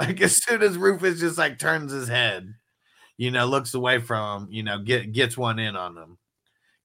Like 0.00 0.20
as 0.22 0.42
soon 0.42 0.62
as 0.62 0.78
Rufus 0.78 1.20
just 1.20 1.38
like 1.38 1.58
turns 1.58 1.92
his 1.92 2.08
head, 2.08 2.54
you 3.18 3.30
know, 3.30 3.46
looks 3.46 3.74
away 3.74 4.00
from 4.00 4.44
him, 4.44 4.48
you 4.52 4.62
know, 4.62 4.78
get 4.80 5.12
gets 5.12 5.36
one 5.38 5.58
in 5.58 5.76
on 5.76 5.96
him. 5.96 6.18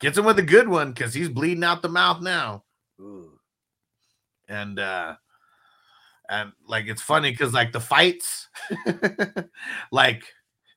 Gets 0.01 0.17
him 0.17 0.25
with 0.25 0.39
a 0.39 0.43
good 0.43 0.67
one 0.69 0.93
because 0.93 1.13
he's 1.13 1.29
bleeding 1.29 1.63
out 1.63 1.81
the 1.81 1.89
mouth 1.89 2.21
now 2.21 2.63
Ooh. 3.01 3.36
And 4.47 4.79
uh 4.79 5.15
and 6.29 6.51
like 6.67 6.85
it's 6.87 7.01
funny 7.01 7.31
because 7.31 7.53
like 7.53 7.71
the 7.71 7.79
fights 7.79 8.47
like 9.91 10.23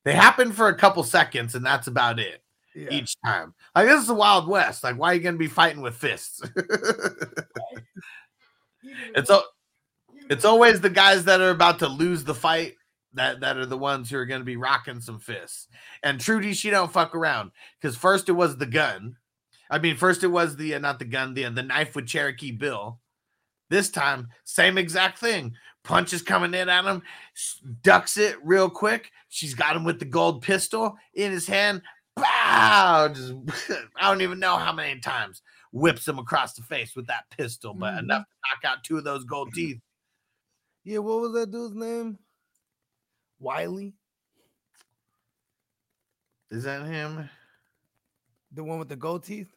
they 0.05 0.12
happen 0.15 0.53
for 0.53 0.69
a 0.69 0.77
couple 0.77 1.03
seconds 1.03 1.55
and 1.55 1.65
that's 1.65 1.87
about 1.87 2.19
it 2.19 2.43
Yeah. 2.75 2.89
each 2.91 3.17
time 3.25 3.55
like 3.75 3.87
this 3.87 4.00
is 4.00 4.07
the 4.07 4.15
wild 4.15 4.49
west 4.49 4.85
like 4.85 4.97
why 4.97 5.11
are 5.12 5.15
you 5.15 5.21
gonna 5.21 5.37
be 5.37 5.49
fighting 5.49 5.83
with 5.83 5.95
fists 5.97 6.41
it's 9.15 9.31
al- 9.31 9.49
it's 10.29 10.45
always 10.45 10.81
the 10.81 10.91
guys 10.91 11.25
that 11.25 11.41
are 11.41 11.50
about 11.50 11.81
to 11.81 11.89
lose 11.89 12.25
the 12.25 12.35
fight 12.35 12.75
that 13.15 13.41
that 13.41 13.57
are 13.57 13.67
the 13.67 13.77
ones 13.79 14.09
who 14.09 14.17
are 14.17 14.27
going 14.27 14.41
to 14.41 14.45
be 14.45 14.57
rocking 14.57 15.00
some 15.00 15.19
fists. 15.19 15.67
And 16.03 16.21
Trudy, 16.21 16.55
she 16.55 16.71
don't 16.71 16.93
fuck 16.93 17.15
around 17.15 17.50
because 17.81 17.97
first 17.97 18.29
it 18.29 18.33
was 18.33 18.57
the 18.57 18.67
gun. 18.67 19.17
I 19.69 19.79
mean, 19.79 19.97
first 19.97 20.23
it 20.23 20.29
was 20.29 20.57
the 20.57 20.75
uh, 20.75 20.79
not 20.79 20.99
the 21.00 21.05
gun, 21.05 21.35
the 21.35 21.49
the 21.49 21.62
knife 21.62 21.97
with 21.97 22.07
Cherokee 22.07 22.53
Bill. 22.53 23.00
This 23.71 23.89
time, 23.89 24.29
same 24.45 24.77
exact 24.77 25.19
thing. 25.19 25.55
Punches 25.85 26.21
coming 26.23 26.53
in 26.53 26.69
at 26.69 26.85
him, 26.85 27.03
ducks 27.83 28.19
it 28.19 28.37
real 28.45 28.69
quick. 28.69 29.11
She's 29.31 29.55
got 29.55 29.75
him 29.77 29.85
with 29.85 29.99
the 29.99 30.05
gold 30.05 30.43
pistol 30.43 30.97
in 31.15 31.31
his 31.33 31.47
hand. 31.47 31.81
Bow! 32.17 33.09
Just 33.15 33.33
I 33.97 34.11
don't 34.11 34.21
even 34.21 34.39
know 34.41 34.57
how 34.57 34.73
many 34.73 35.00
times 35.00 35.41
whips 35.73 36.07
him 36.07 36.19
across 36.19 36.53
the 36.55 36.62
face 36.62 36.95
with 36.95 37.07
that 37.07 37.25
pistol, 37.31 37.73
but 37.73 37.95
Mhm. 37.95 37.99
enough 38.00 38.23
to 38.25 38.29
knock 38.67 38.73
out 38.73 38.85
two 38.85 38.99
of 38.99 39.05
those 39.05 39.25
gold 39.25 39.50
teeth. 39.55 39.81
Yeah, 40.85 40.99
what 40.99 41.21
was 41.21 41.33
that 41.35 41.50
dude's 41.50 41.75
name? 41.75 42.19
Wiley, 43.39 43.95
Is 46.50 46.65
that 46.65 46.85
him? 46.87 47.31
the 48.53 48.65
one 48.65 48.79
with 48.81 48.89
the 48.89 48.97
gold 48.97 49.23
teeth. 49.25 49.55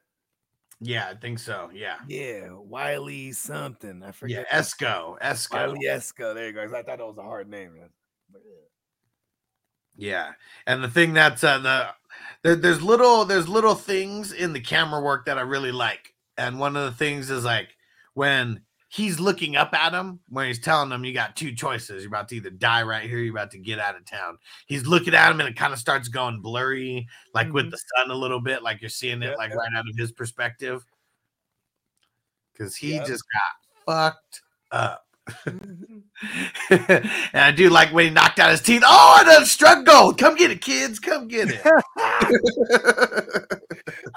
Yeah, 0.85 1.07
I 1.09 1.15
think 1.15 1.39
so. 1.39 1.69
Yeah. 1.73 1.95
Yeah, 2.07 2.49
Wiley 2.51 3.31
something. 3.31 4.03
I 4.03 4.11
forget. 4.11 4.45
Yeah. 4.49 4.57
Escoe. 4.57 5.17
Escoe. 5.21 5.67
Wiley 5.67 5.87
Escoe. 5.87 6.33
There 6.33 6.47
you 6.47 6.51
go. 6.51 6.61
I 6.61 6.67
thought 6.67 6.85
that 6.85 6.99
was 6.99 7.17
a 7.17 7.23
hard 7.23 7.49
name. 7.49 7.75
man. 7.75 7.89
Yeah. 8.33 8.39
Yeah. 9.95 10.31
And 10.67 10.83
the 10.83 10.89
thing 10.89 11.13
that's 11.13 11.43
uh, 11.43 11.59
the 11.59 11.87
there, 12.41 12.55
there's 12.55 12.81
little 12.81 13.23
there's 13.23 13.47
little 13.47 13.75
things 13.75 14.33
in 14.33 14.51
the 14.51 14.59
camera 14.59 15.01
work 15.01 15.25
that 15.25 15.37
I 15.37 15.41
really 15.41 15.71
like. 15.71 16.13
And 16.37 16.59
one 16.59 16.75
of 16.75 16.83
the 16.83 16.97
things 16.97 17.29
is 17.29 17.45
like 17.45 17.69
when 18.13 18.61
he's 18.95 19.19
looking 19.19 19.55
up 19.55 19.73
at 19.73 19.91
him, 19.91 20.19
when 20.29 20.45
he's 20.47 20.59
telling 20.59 20.91
him 20.91 21.03
you 21.03 21.13
got 21.13 21.35
two 21.35 21.51
choices. 21.55 22.03
You're 22.03 22.09
about 22.11 22.29
to 22.29 22.35
either 22.35 22.51
die 22.51 22.83
right 22.83 23.09
here, 23.09 23.17
you're 23.19 23.33
about 23.35 23.49
to 23.51 23.57
get 23.57 23.79
out 23.79 23.95
of 23.95 24.05
town. 24.05 24.37
He's 24.67 24.85
looking 24.85 25.15
at 25.15 25.31
him 25.31 25.39
and 25.39 25.49
it 25.49 25.55
kind 25.55 25.73
of 25.73 25.79
starts 25.79 26.07
going 26.09 26.41
blurry, 26.41 27.07
like 27.33 27.51
with 27.51 27.65
Mhm. 27.65 27.71
the 27.71 27.77
sun 27.97 28.11
a 28.11 28.15
little 28.15 28.39
bit, 28.39 28.61
like 28.61 28.81
you're 28.81 28.89
seeing 28.91 29.23
it 29.23 29.35
like 29.37 29.53
right 29.55 29.73
out 29.75 29.89
of 29.89 29.95
his 29.97 30.11
perspective. 30.11 30.85
Cause 32.55 32.75
he 32.75 32.93
Yep. 32.95 33.07
just 33.07 33.23
got 33.33 33.85
fucked 33.85 34.41
up. 34.71 35.07
Mhm. 35.45 36.03
and 37.33 37.41
I 37.41 37.51
do 37.51 37.69
like 37.71 37.91
when 37.93 38.05
he 38.05 38.11
knocked 38.11 38.37
out 38.39 38.51
his 38.51 38.61
teeth. 38.61 38.83
Oh, 38.85 39.17
I 39.19 39.23
done 39.23 39.45
struck 39.45 39.85
gold. 39.85 40.19
Come 40.19 40.35
get 40.35 40.51
it, 40.51 40.61
kids. 40.61 40.99
Come 40.99 41.27
get 41.27 41.49
it. 41.49 41.61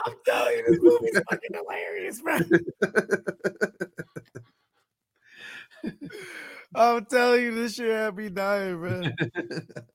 I'm 0.04 0.14
telling 0.26 0.56
you, 0.56 0.64
this 0.68 0.78
movie's 0.82 1.20
fucking 1.30 1.54
hilarious, 1.54 2.22
man. 2.22 2.50
I'm 6.76 7.06
telling 7.06 7.42
you, 7.42 7.54
this 7.54 7.74
shit 7.74 7.90
had 7.90 8.16
me 8.16 8.28
dying, 8.28 8.82
man. 8.82 9.16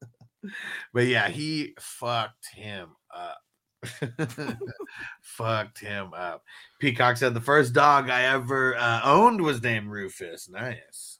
but 0.93 1.05
yeah, 1.05 1.29
he 1.29 1.75
fucked 1.79 2.47
him 2.53 2.89
up. 3.13 3.37
fucked 5.21 5.79
him 5.79 6.13
up. 6.13 6.43
Peacock 6.79 7.17
said 7.17 7.33
the 7.33 7.41
first 7.41 7.73
dog 7.73 8.09
I 8.09 8.23
ever 8.23 8.75
uh, 8.75 9.01
owned 9.03 9.41
was 9.41 9.61
named 9.61 9.89
Rufus. 9.89 10.49
Nice. 10.49 11.19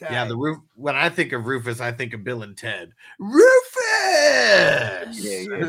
Yeah, 0.00 0.24
the 0.24 0.36
roof. 0.36 0.58
When 0.76 0.96
I 0.96 1.10
think 1.10 1.32
of 1.32 1.46
Rufus, 1.46 1.80
I 1.80 1.92
think 1.92 2.14
of 2.14 2.24
Bill 2.24 2.42
and 2.42 2.56
Ted. 2.56 2.92
Rufus. 3.18 3.44
Yeah, 5.12 5.62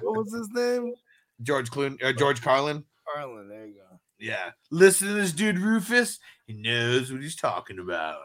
what 0.00 0.16
was 0.16 0.32
his 0.32 0.48
name? 0.50 0.94
George 1.42 1.70
Clooney, 1.70 2.02
uh, 2.02 2.12
George 2.12 2.40
Carlin. 2.40 2.84
Arlen. 3.16 3.48
There 3.48 3.66
you 3.66 3.74
go. 3.74 3.93
Yeah. 4.18 4.50
Listen 4.70 5.08
to 5.08 5.14
this 5.14 5.32
dude, 5.32 5.58
Rufus. 5.58 6.18
He 6.46 6.54
knows 6.54 7.12
what 7.12 7.22
he's 7.22 7.36
talking 7.36 7.78
about. 7.78 8.22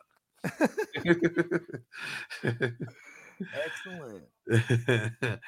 Excellent. 3.53 4.23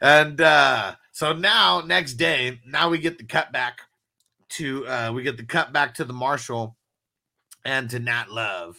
and 0.00 0.40
uh 0.40 0.94
so 1.12 1.32
now 1.32 1.82
next 1.84 2.14
day, 2.14 2.60
now 2.66 2.88
we 2.90 2.98
get 2.98 3.18
the 3.18 3.24
cut 3.24 3.52
back 3.52 3.80
to 4.50 4.86
uh 4.86 5.12
we 5.12 5.22
get 5.22 5.36
the 5.36 5.44
cut 5.44 5.72
back 5.72 5.94
to 5.94 6.04
the 6.04 6.12
marshal 6.12 6.76
and 7.64 7.90
to 7.90 7.98
Nat 7.98 8.30
Love. 8.30 8.76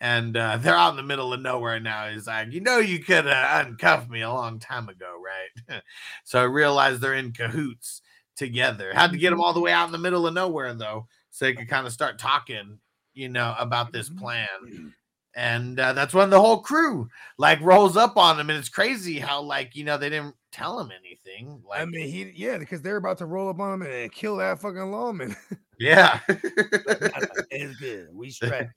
And 0.00 0.36
uh 0.36 0.56
they're 0.60 0.76
out 0.76 0.90
in 0.90 0.96
the 0.96 1.02
middle 1.02 1.32
of 1.32 1.40
nowhere 1.40 1.80
now. 1.80 2.08
He's 2.08 2.26
like, 2.26 2.52
you 2.52 2.60
know, 2.60 2.78
you 2.78 3.00
could 3.00 3.26
uh, 3.26 3.64
uncuff 3.64 4.08
me 4.08 4.22
a 4.22 4.30
long 4.32 4.58
time 4.60 4.88
ago, 4.88 5.20
right? 5.24 5.82
so 6.24 6.40
I 6.40 6.44
realized 6.44 7.00
they're 7.00 7.14
in 7.14 7.32
cahoots 7.32 8.02
together. 8.38 8.92
Had 8.94 9.12
to 9.12 9.18
get 9.18 9.30
them 9.30 9.40
all 9.40 9.52
the 9.52 9.60
way 9.60 9.72
out 9.72 9.86
in 9.86 9.92
the 9.92 9.98
middle 9.98 10.26
of 10.26 10.34
nowhere 10.34 10.72
though, 10.72 11.06
so 11.30 11.44
they 11.44 11.54
could 11.54 11.68
kind 11.68 11.86
of 11.86 11.92
start 11.92 12.18
talking, 12.18 12.78
you 13.12 13.28
know, 13.28 13.54
about 13.58 13.92
this 13.92 14.08
plan. 14.08 14.94
And 15.36 15.78
uh, 15.78 15.92
that's 15.92 16.14
when 16.14 16.30
the 16.30 16.40
whole 16.40 16.60
crew 16.60 17.08
like 17.36 17.60
rolls 17.60 17.96
up 17.96 18.16
on 18.16 18.40
him, 18.40 18.48
and 18.48 18.58
it's 18.58 18.68
crazy 18.68 19.18
how 19.18 19.42
like 19.42 19.76
you 19.76 19.84
know 19.84 19.98
they 19.98 20.08
didn't 20.08 20.34
tell 20.52 20.80
him 20.80 20.90
anything. 20.90 21.62
Like, 21.68 21.80
I 21.80 21.84
mean, 21.84 22.08
he 22.08 22.32
yeah, 22.34 22.58
because 22.58 22.82
they're 22.82 22.96
about 22.96 23.18
to 23.18 23.26
roll 23.26 23.48
up 23.48 23.60
on 23.60 23.74
him 23.74 23.82
and 23.82 24.12
kill 24.12 24.36
that 24.36 24.60
fucking 24.60 24.90
lawman. 24.90 25.36
yeah. 25.78 26.20
it's 26.28 27.78
good. 27.78 28.08
We 28.12 28.30
straight. 28.32 28.68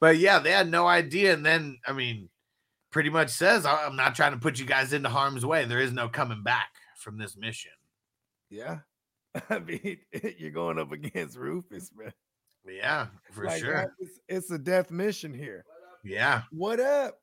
but 0.00 0.16
yeah, 0.16 0.38
they 0.38 0.50
had 0.50 0.70
no 0.70 0.86
idea. 0.86 1.34
And 1.34 1.44
then, 1.44 1.78
I 1.86 1.92
mean, 1.92 2.28
pretty 2.90 3.10
much 3.10 3.30
says, 3.30 3.66
I'm 3.66 3.96
not 3.96 4.14
trying 4.14 4.32
to 4.32 4.38
put 4.38 4.58
you 4.58 4.64
guys 4.64 4.92
into 4.92 5.08
harm's 5.08 5.44
way. 5.44 5.64
There 5.64 5.80
is 5.80 5.92
no 5.92 6.08
coming 6.08 6.42
back 6.42 6.70
from 6.96 7.18
this 7.18 7.36
mission. 7.36 7.72
Yeah. 8.50 8.78
I 9.50 9.58
mean, 9.58 9.98
you're 10.38 10.50
going 10.50 10.78
up 10.78 10.92
against 10.92 11.36
Rufus, 11.36 11.90
man. 11.96 12.12
Yeah, 12.66 13.06
for 13.30 13.44
Like, 13.44 13.62
sure. 13.62 13.94
It's, 14.00 14.20
it's 14.28 14.50
a 14.50 14.58
death 14.58 14.90
mission 14.90 15.32
here. 15.32 15.64
Yeah. 16.02 16.42
What 16.50 16.80
up? 16.80 17.20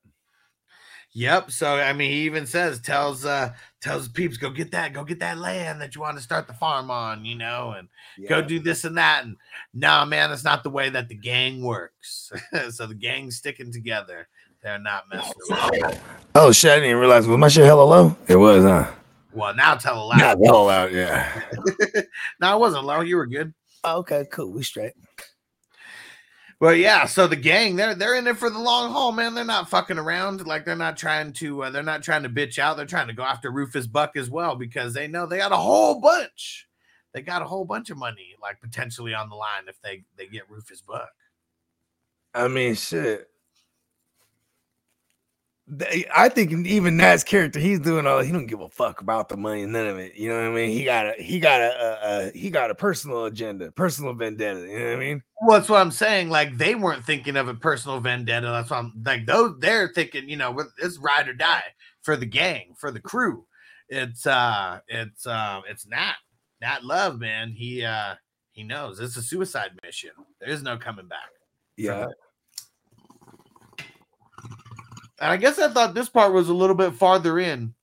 Yep. 1.16 1.52
So 1.52 1.76
I 1.76 1.94
mean, 1.94 2.10
he 2.10 2.22
even 2.22 2.48
says, 2.48 2.80
tells 2.80 3.24
uh 3.24 3.54
tells 3.82 4.08
peeps, 4.08 4.38
go 4.38 4.50
get 4.50 4.72
that, 4.72 4.94
go 4.94 5.04
get 5.04 5.20
that 5.20 5.38
land 5.38 5.80
that 5.82 5.94
you 5.94 6.02
want 6.02 6.18
to 6.18 6.24
start 6.24 6.48
the 6.48 6.54
farm 6.54 6.90
on, 6.90 7.24
you 7.24 7.36
know, 7.36 7.76
and 7.78 7.88
go 8.28 8.42
do 8.42 8.60
this 8.60 8.84
and 8.84 8.98
that. 8.98 9.24
And 9.24 9.38
nah, 9.74 10.06
man, 10.06 10.32
it's 10.32 10.44
not 10.44 10.64
the 10.64 10.72
way 10.72 10.90
that 10.90 11.10
the 11.10 11.16
gang 11.16 11.62
works. 11.62 12.32
so 12.72 12.88
the 12.88 12.96
gang's 12.96 13.36
sticking 13.36 13.72
together. 13.72 14.28
They're 14.64 14.80
not 14.80 15.04
messing 15.12 15.34
around. 15.52 16.00
Oh 16.36 16.52
shit! 16.52 16.72
I 16.72 16.76
didn't 16.76 16.90
even 16.90 17.02
realize. 17.02 17.28
Was 17.28 17.38
my 17.38 17.50
shit 17.50 17.66
hella 17.66 17.84
low? 17.84 18.16
It 18.28 18.38
was, 18.38 18.64
huh? 18.64 18.92
Well, 19.34 19.54
now 19.56 19.76
tell 19.76 20.12
a 20.12 20.18
Not 20.18 20.40
lie. 20.40 20.46
hell 20.46 20.70
out, 20.70 20.92
yeah. 20.92 21.42
no, 22.40 22.56
it 22.56 22.60
wasn't 22.60 22.86
low. 22.86 23.02
You 23.02 23.18
were 23.18 23.26
good. 23.28 23.54
okay, 23.84 24.26
cool. 24.32 24.52
We 24.52 24.64
straight. 24.64 24.94
Well, 26.60 26.74
yeah. 26.76 27.06
So 27.08 27.28
the 27.28 27.36
gang, 27.36 27.76
they're 27.76 27.96
they're 27.96 28.16
in 28.16 28.28
it 28.28 28.38
for 28.38 28.50
the 28.50 28.60
long 28.60 28.92
haul, 28.92 29.12
man. 29.12 29.34
They're 29.34 29.44
not 29.44 29.70
fucking 29.70 29.98
around. 29.98 30.46
Like 30.48 30.64
they're 30.66 30.76
not 30.76 30.96
trying 30.96 31.34
to 31.34 31.64
uh, 31.64 31.70
they're 31.72 31.84
not 31.84 32.04
trying 32.04 32.24
to 32.24 32.30
bitch 32.30 32.58
out. 32.58 32.78
They're 32.78 32.86
trying 32.86 33.08
to 33.08 33.14
go 33.14 33.24
after 33.24 33.52
Rufus 33.52 33.86
Buck 33.88 34.16
as 34.16 34.30
well 34.30 34.56
because 34.56 34.94
they 34.94 35.08
know 35.08 35.26
they 35.26 35.38
got 35.40 35.52
a 35.52 35.58
whole 35.58 36.00
bunch. 36.00 36.68
They 37.14 37.22
got 37.22 37.42
a 37.42 37.46
whole 37.46 37.66
bunch 37.66 37.90
of 37.90 37.98
money, 37.98 38.36
like 38.42 38.62
potentially 38.62 39.14
on 39.14 39.30
the 39.30 39.36
line 39.36 39.64
if 39.68 39.82
they 39.82 40.04
they 40.16 40.28
get 40.28 40.50
Rufus 40.50 40.82
Buck. 40.82 41.10
I 42.34 42.48
mean, 42.48 42.76
shit. 42.76 43.28
They- 45.78 46.06
I 46.16 46.30
think 46.30 46.52
even 46.66 46.98
Nat's 46.98 47.24
character, 47.24 47.60
he's 47.60 47.80
doing 47.80 48.06
all. 48.06 48.20
He 48.22 48.32
don't 48.32 48.46
give 48.48 48.62
a 48.62 48.70
fuck 48.70 49.02
about 49.02 49.30
the 49.30 49.38
money, 49.38 49.66
none 49.66 49.88
of 49.88 49.98
it. 49.98 50.16
You 50.16 50.30
know 50.30 50.36
what 50.38 50.52
I 50.52 50.56
mean? 50.56 50.72
He 50.72 50.84
got 50.84 51.08
a, 51.08 51.22
he 51.22 51.40
got 51.40 51.62
a, 51.62 51.72
a, 51.72 52.28
a 52.28 52.32
he 52.32 52.50
got 52.50 52.70
a 52.72 52.76
personal 52.76 53.26
agenda, 53.26 53.72
personal 53.72 54.14
vendetta. 54.14 54.60
You 54.62 54.80
know 54.80 54.86
what 54.86 54.94
I 54.96 55.00
mean? 55.00 55.24
Well, 55.42 55.58
that's 55.60 55.70
what 55.70 55.82
I'm 55.82 55.92
saying. 55.92 56.30
Like 56.30 56.58
they 56.58 56.76
weren't 56.76 57.04
thinking 57.06 57.36
of 57.38 57.48
a 57.48 57.54
personal 57.54 58.00
vendetta. 58.00 58.48
That's 58.48 58.70
why 58.70 58.78
I'm 58.80 58.94
like 59.06 59.26
those. 59.26 59.56
They're 59.60 59.88
thinking, 59.90 60.30
you 60.30 60.38
know, 60.38 60.64
it's 60.82 60.98
ride 61.00 61.28
or 61.28 61.34
die 61.34 61.64
for 62.02 62.16
the 62.16 62.26
gang, 62.26 62.74
for 62.78 62.92
the 62.92 63.00
crew. 63.02 63.46
It's 63.90 64.26
uh, 64.28 64.80
it's 64.88 65.26
uh, 65.28 65.62
it's 65.70 65.86
Nat, 65.88 66.16
Nat 66.62 66.84
Love, 66.84 67.20
man. 67.20 67.52
He 67.52 67.84
uh, 67.84 68.16
He 68.52 68.64
knows 68.64 69.00
it's 69.00 69.18
a 69.18 69.22
suicide 69.22 69.72
mission. 69.84 70.12
There 70.40 70.50
is 70.50 70.64
no 70.64 70.78
coming 70.78 71.08
back. 71.08 71.30
Yeah. 71.78 72.08
And 75.24 75.32
I 75.32 75.38
guess 75.38 75.58
I 75.58 75.70
thought 75.70 75.94
this 75.94 76.10
part 76.10 76.34
was 76.34 76.50
a 76.50 76.54
little 76.54 76.76
bit 76.76 76.96
farther 76.96 77.40
in, 77.40 77.74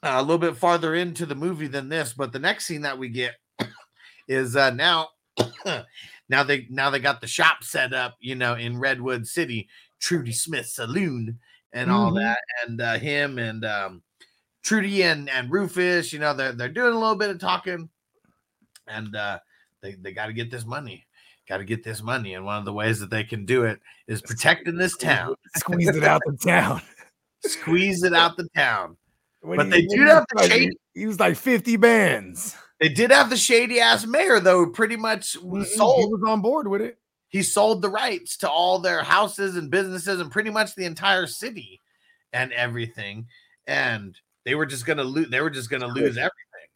uh, 0.00 0.14
a 0.14 0.22
little 0.22 0.38
bit 0.38 0.56
farther 0.56 0.94
into 0.94 1.26
the 1.26 1.34
movie 1.34 1.66
than 1.66 1.88
this. 1.88 2.12
But 2.12 2.32
the 2.32 2.38
next 2.38 2.66
scene 2.66 2.82
that 2.82 2.96
we 2.96 3.08
get 3.08 3.34
is 4.28 4.54
uh, 4.54 4.70
now, 4.70 5.08
now 6.28 6.44
they 6.44 6.68
now 6.70 6.88
they 6.88 7.00
got 7.00 7.20
the 7.20 7.26
shop 7.26 7.64
set 7.64 7.92
up, 7.92 8.14
you 8.20 8.36
know, 8.36 8.54
in 8.54 8.78
Redwood 8.78 9.26
City, 9.26 9.68
Trudy 9.98 10.30
Smith 10.30 10.66
Saloon, 10.66 11.40
and 11.72 11.90
all 11.90 12.12
Mhm. 12.12 12.22
that, 12.22 12.38
and 12.64 12.80
uh, 12.80 12.96
him 12.96 13.40
and 13.40 13.64
um, 13.64 14.02
Trudy 14.62 15.02
and 15.02 15.28
and 15.30 15.50
Rufus, 15.50 16.12
you 16.12 16.20
know, 16.20 16.32
they're 16.32 16.52
they're 16.52 16.68
doing 16.68 16.92
a 16.94 16.98
little 16.98 17.16
bit 17.16 17.30
of 17.30 17.40
talking, 17.40 17.88
and 18.86 19.16
uh, 19.16 19.40
they 19.80 19.94
they 19.94 20.12
got 20.12 20.26
to 20.26 20.32
get 20.32 20.48
this 20.48 20.64
money. 20.64 21.08
Got 21.52 21.58
to 21.58 21.64
get 21.64 21.84
this 21.84 22.02
money, 22.02 22.32
and 22.32 22.46
one 22.46 22.56
of 22.56 22.64
the 22.64 22.72
ways 22.72 22.98
that 23.00 23.10
they 23.10 23.24
can 23.24 23.44
do 23.44 23.64
it 23.64 23.78
is 24.08 24.22
protecting 24.22 24.74
this 24.74 24.96
town 24.96 25.34
Squeeze 25.58 25.88
it 25.94 26.02
out 26.02 26.22
the 26.24 26.34
town. 26.42 26.80
squeeze 27.44 28.02
it 28.04 28.14
out 28.14 28.38
the 28.38 28.48
town. 28.56 28.96
When 29.42 29.58
But 29.58 29.66
he- 29.66 29.70
they 29.72 29.82
do 29.94 30.00
have 30.06 30.24
the 30.32 30.40
like- 30.40 30.50
shade- 30.50 30.72
He 30.94 31.04
was 31.06 31.20
like 31.20 31.36
50 31.36 31.76
bands. 31.76 32.56
They 32.80 32.88
did 32.88 33.10
have 33.10 33.28
the 33.28 33.36
shady 33.36 33.80
ass 33.80 34.06
mayor 34.06 34.40
though, 34.40 34.64
pretty 34.70 34.96
much 34.96 35.38
Mhm, 35.42 35.58
He 35.66 35.74
sold 35.76 36.10
was 36.10 36.22
on 36.26 36.40
board 36.40 36.68
with 36.68 36.80
it. 36.80 36.96
he 37.28 37.42
sold 37.42 37.82
the 37.82 37.90
rights 37.90 38.38
to 38.38 38.48
all 38.50 38.78
their 38.78 39.02
houses 39.02 39.54
and 39.56 39.70
businesses 39.70 40.20
and 40.20 40.32
pretty 40.32 40.48
much 40.48 40.74
the 40.74 40.86
entire 40.86 41.26
city 41.26 41.78
and 42.32 42.50
everything. 42.54 43.26
And 43.66 44.18
they 44.46 44.54
were 44.54 44.64
just 44.64 44.86
gonna 44.86 45.04
lose 45.04 45.28
they 45.28 45.42
were 45.42 45.50
just 45.50 45.68
gonna 45.68 45.86
lose 45.86 46.16
everything. 46.16 46.68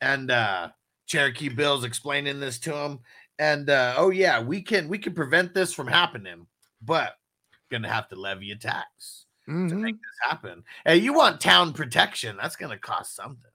And 0.00 0.30
uh 0.30 0.68
Cherokee 1.06 1.48
Bill's 1.50 1.84
explaining 1.84 2.38
this 2.40 2.58
to 2.60 2.74
him. 2.74 3.00
And 3.42 3.70
uh 3.70 3.94
oh 3.96 4.10
yeah, 4.10 4.40
we 4.40 4.62
can 4.62 4.86
we 4.88 4.98
can 4.98 5.14
prevent 5.14 5.52
this 5.52 5.74
from 5.74 5.88
happening, 5.88 6.46
but 6.80 7.14
gonna 7.72 7.88
have 7.88 8.08
to 8.10 8.14
levy 8.16 8.52
a 8.52 8.56
tax. 8.56 9.26
to 9.46 9.50
Mhm. 9.52 9.80
make 9.80 9.96
this 9.96 10.30
happen. 10.30 10.62
Hey, 10.86 10.98
you 10.98 11.12
want 11.12 11.40
town 11.40 11.72
protection? 11.72 12.36
That's 12.40 12.54
gonna 12.54 12.78
cost 12.78 13.16
something. 13.16 13.50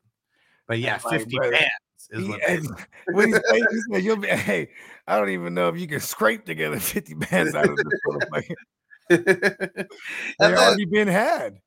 But 0.67 0.79
yeah, 0.79 0.99
Like, 1.05 1.21
fifty 1.21 1.39
bands 1.39 1.69
is 2.11 2.19
He- 2.25 2.29
what. 2.29 2.41
he 2.41 3.31
said, 3.31 3.43
he 3.71 3.81
said, 3.93 4.03
"You'll 4.03 4.17
be." 4.17 4.27
Hey, 4.27 4.71
I 5.07 5.17
don't 5.17 5.29
even 5.29 5.53
know 5.53 5.69
if 5.69 5.79
you 5.79 5.87
can 5.87 6.01
scrape 6.01 6.43
together 6.43 6.77
50 6.81 7.13
bands 7.13 7.55
out 7.55 7.69
of 7.69 7.77
this 7.77 8.01
they 9.09 9.15
They 9.15 9.23
and, 9.25 9.87
then, 10.39 10.57
already 10.57 10.83
been 10.85 11.07
had. 11.07 11.61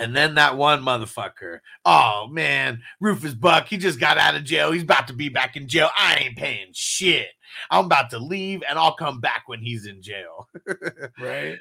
And 0.00 0.16
then 0.16 0.34
that 0.34 0.56
one 0.56 0.82
motherfucker. 0.82 1.60
Oh 1.84 2.26
man, 2.30 2.82
Rufus 3.00 3.34
Buck. 3.34 3.68
He 3.68 3.76
just 3.76 4.00
got 4.00 4.18
out 4.18 4.34
of 4.34 4.44
jail. 4.44 4.72
He's 4.72 4.82
about 4.82 5.06
to 5.08 5.12
be 5.12 5.28
back 5.28 5.56
in 5.56 5.68
jail. 5.68 5.90
I 5.96 6.16
ain't 6.16 6.36
paying 6.36 6.68
shit. 6.72 7.28
I'm 7.70 7.86
about 7.86 8.10
to 8.10 8.18
leave, 8.18 8.62
and 8.68 8.78
I'll 8.78 8.94
come 8.94 9.20
back 9.20 9.44
when 9.46 9.60
he's 9.60 9.86
in 9.86 10.02
jail. 10.02 10.48
Right? 11.20 11.58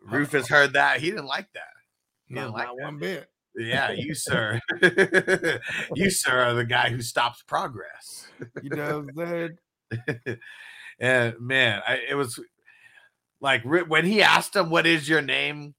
Rufus 0.00 0.48
heard 0.48 0.72
that. 0.74 1.00
He 1.00 1.10
didn't 1.10 1.26
like 1.26 1.52
that. 1.54 1.62
He 2.26 2.34
No, 2.34 2.42
didn't 2.42 2.54
like 2.54 2.66
not 2.68 2.76
that. 2.78 2.84
one 2.84 2.98
bit. 2.98 3.28
Yeah, 3.56 3.90
you 3.90 4.14
sir, 4.14 4.60
you 5.94 6.10
sir 6.10 6.40
are 6.40 6.54
the 6.54 6.64
guy 6.64 6.90
who 6.90 7.00
stops 7.02 7.42
progress. 7.42 8.28
You 8.62 8.70
know 8.70 9.00
what 9.14 9.28
I'm 9.28 9.58
saying? 10.26 10.38
and 11.00 11.34
man, 11.40 11.82
I, 11.86 11.98
it 12.08 12.14
was 12.14 12.38
like 13.40 13.62
when 13.64 14.04
he 14.06 14.22
asked 14.22 14.54
him, 14.54 14.70
"What 14.70 14.86
is 14.86 15.08
your 15.08 15.22
name?" 15.22 15.74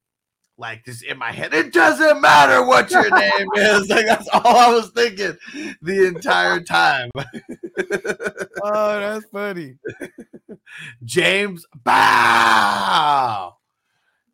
Like 0.60 0.84
this 0.84 1.01
in 1.01 1.18
my 1.18 1.32
head, 1.32 1.54
it 1.54 1.72
doesn't 1.72 2.20
matter 2.20 2.66
what 2.66 2.92
your 2.92 3.10
name 3.10 3.48
is. 3.56 3.88
Like 3.88 4.06
that's 4.06 4.28
all 4.28 4.58
I 4.58 4.74
was 4.74 4.89
thinking 4.89 5.38
the 5.82 6.08
entire 6.08 6.60
time. 6.60 7.10
Oh, 7.16 9.00
that's 9.00 9.25
funny. 9.32 9.78
James 11.06 11.66
Bow. 11.86 13.56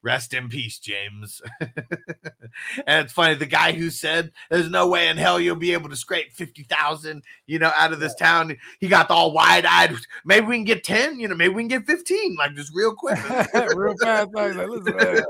Rest 0.06 0.36
in 0.36 0.50
peace, 0.50 0.78
James. 0.78 1.42
and 1.60 3.04
it's 3.04 3.12
funny, 3.12 3.34
the 3.34 3.48
guy 3.48 3.72
who 3.72 3.90
said 3.90 4.32
there's 4.52 4.70
no 4.70 4.88
way 4.88 5.08
in 5.08 5.18
hell 5.18 5.40
you'll 5.40 5.56
be 5.56 5.74
able 5.74 5.90
to 5.90 5.96
scrape 5.96 6.32
50,000, 6.32 7.24
you 7.48 7.58
know, 7.58 7.72
out 7.76 7.92
of 7.92 8.00
this 8.00 8.14
town. 8.14 8.56
He 8.80 8.88
got 8.88 9.10
all 9.10 9.32
wide 9.32 9.66
eyed. 9.66 9.96
Maybe 10.24 10.46
we 10.46 10.58
can 10.58 10.64
get 10.64 10.84
10, 10.84 11.20
you 11.20 11.28
know, 11.28 11.34
maybe 11.34 11.56
we 11.56 11.64
can 11.64 11.70
get 11.70 11.88
15, 11.88 12.36
like 12.36 12.54
just 12.54 12.72
real 12.76 12.94
quick. 12.94 13.18
Real 13.76 13.96
fast. 14.00 14.30
I 14.38 14.52
like, 14.52 14.70
listen, 14.70 14.96
man, 14.96 15.24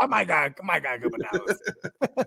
I, 0.00 0.06
might 0.06 0.28
got, 0.28 0.52
I 0.58 0.64
might 0.64 0.82
got 0.82 0.96
a 0.96 1.00
couple 1.00 1.18
dollars. 1.30 1.60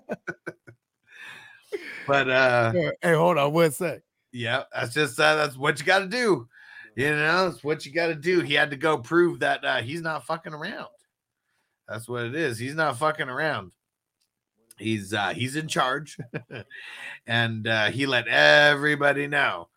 but 2.07 2.29
uh 2.29 2.71
Hey, 3.01 3.13
hold 3.15 3.39
on 3.39 3.51
one 3.51 3.71
sec. 3.71 4.03
yeah, 4.31 4.63
that's 4.71 4.93
just 4.93 5.19
uh, 5.19 5.35
that's 5.37 5.57
what 5.57 5.79
you 5.79 5.85
got 5.85 5.99
to 5.99 6.07
do. 6.07 6.47
You 6.95 7.09
know, 7.09 7.49
that's 7.49 7.63
what 7.63 7.83
you 7.83 7.91
got 7.91 8.07
to 8.07 8.15
do. 8.15 8.41
He 8.41 8.53
had 8.53 8.69
to 8.69 8.77
go 8.77 8.99
prove 8.99 9.39
that 9.39 9.65
uh, 9.65 9.81
he's 9.81 10.01
not 10.01 10.27
fucking 10.27 10.53
around. 10.53 10.87
That's 11.87 12.07
what 12.07 12.25
it 12.25 12.35
is. 12.35 12.57
He's 12.57 12.75
not 12.75 12.97
fucking 12.97 13.29
around. 13.29 13.71
He's 14.77 15.13
uh, 15.13 15.29
he's 15.29 15.55
in 15.55 15.67
charge, 15.67 16.17
and 17.27 17.67
uh, 17.67 17.85
he 17.91 18.05
let 18.05 18.27
everybody 18.27 19.27
know 19.27 19.69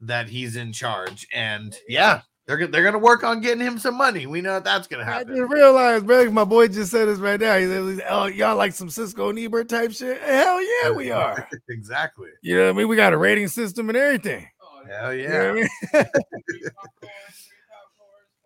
that 0.00 0.28
he's 0.28 0.56
in 0.56 0.72
charge. 0.72 1.28
And 1.32 1.76
yeah, 1.88 2.22
they're 2.46 2.66
they're 2.66 2.82
gonna 2.82 2.98
work 2.98 3.22
on 3.22 3.40
getting 3.40 3.64
him 3.64 3.78
some 3.78 3.96
money. 3.96 4.26
We 4.26 4.40
know 4.40 4.54
that 4.54 4.64
that's 4.64 4.88
gonna 4.88 5.04
happen. 5.04 5.32
I 5.32 5.36
just 5.36 5.52
realized, 5.52 6.06
bro. 6.06 6.28
My 6.32 6.42
boy 6.42 6.66
just 6.66 6.90
said 6.90 7.06
this 7.06 7.20
right 7.20 7.38
now. 7.38 7.56
He 7.58 7.66
said, 7.66 8.04
"Oh, 8.08 8.26
y'all 8.26 8.56
like 8.56 8.72
some 8.72 8.88
Siskel 8.88 9.30
and 9.30 9.38
Ebert 9.38 9.68
type 9.68 9.92
shit? 9.92 10.20
Hell 10.20 10.60
yeah, 10.60 10.90
we 10.90 11.12
are. 11.12 11.48
exactly. 11.68 12.30
You 12.42 12.56
know 12.56 12.64
what 12.64 12.70
I 12.70 12.72
mean? 12.72 12.88
We 12.88 12.96
got 12.96 13.12
a 13.12 13.18
rating 13.18 13.46
system 13.46 13.88
and 13.88 13.96
everything. 13.96 14.48
Hell 14.88 15.14
You 15.14 15.28
know 15.28 15.34
yeah. 15.34 15.50
I 15.50 15.52
mean? 15.52 15.68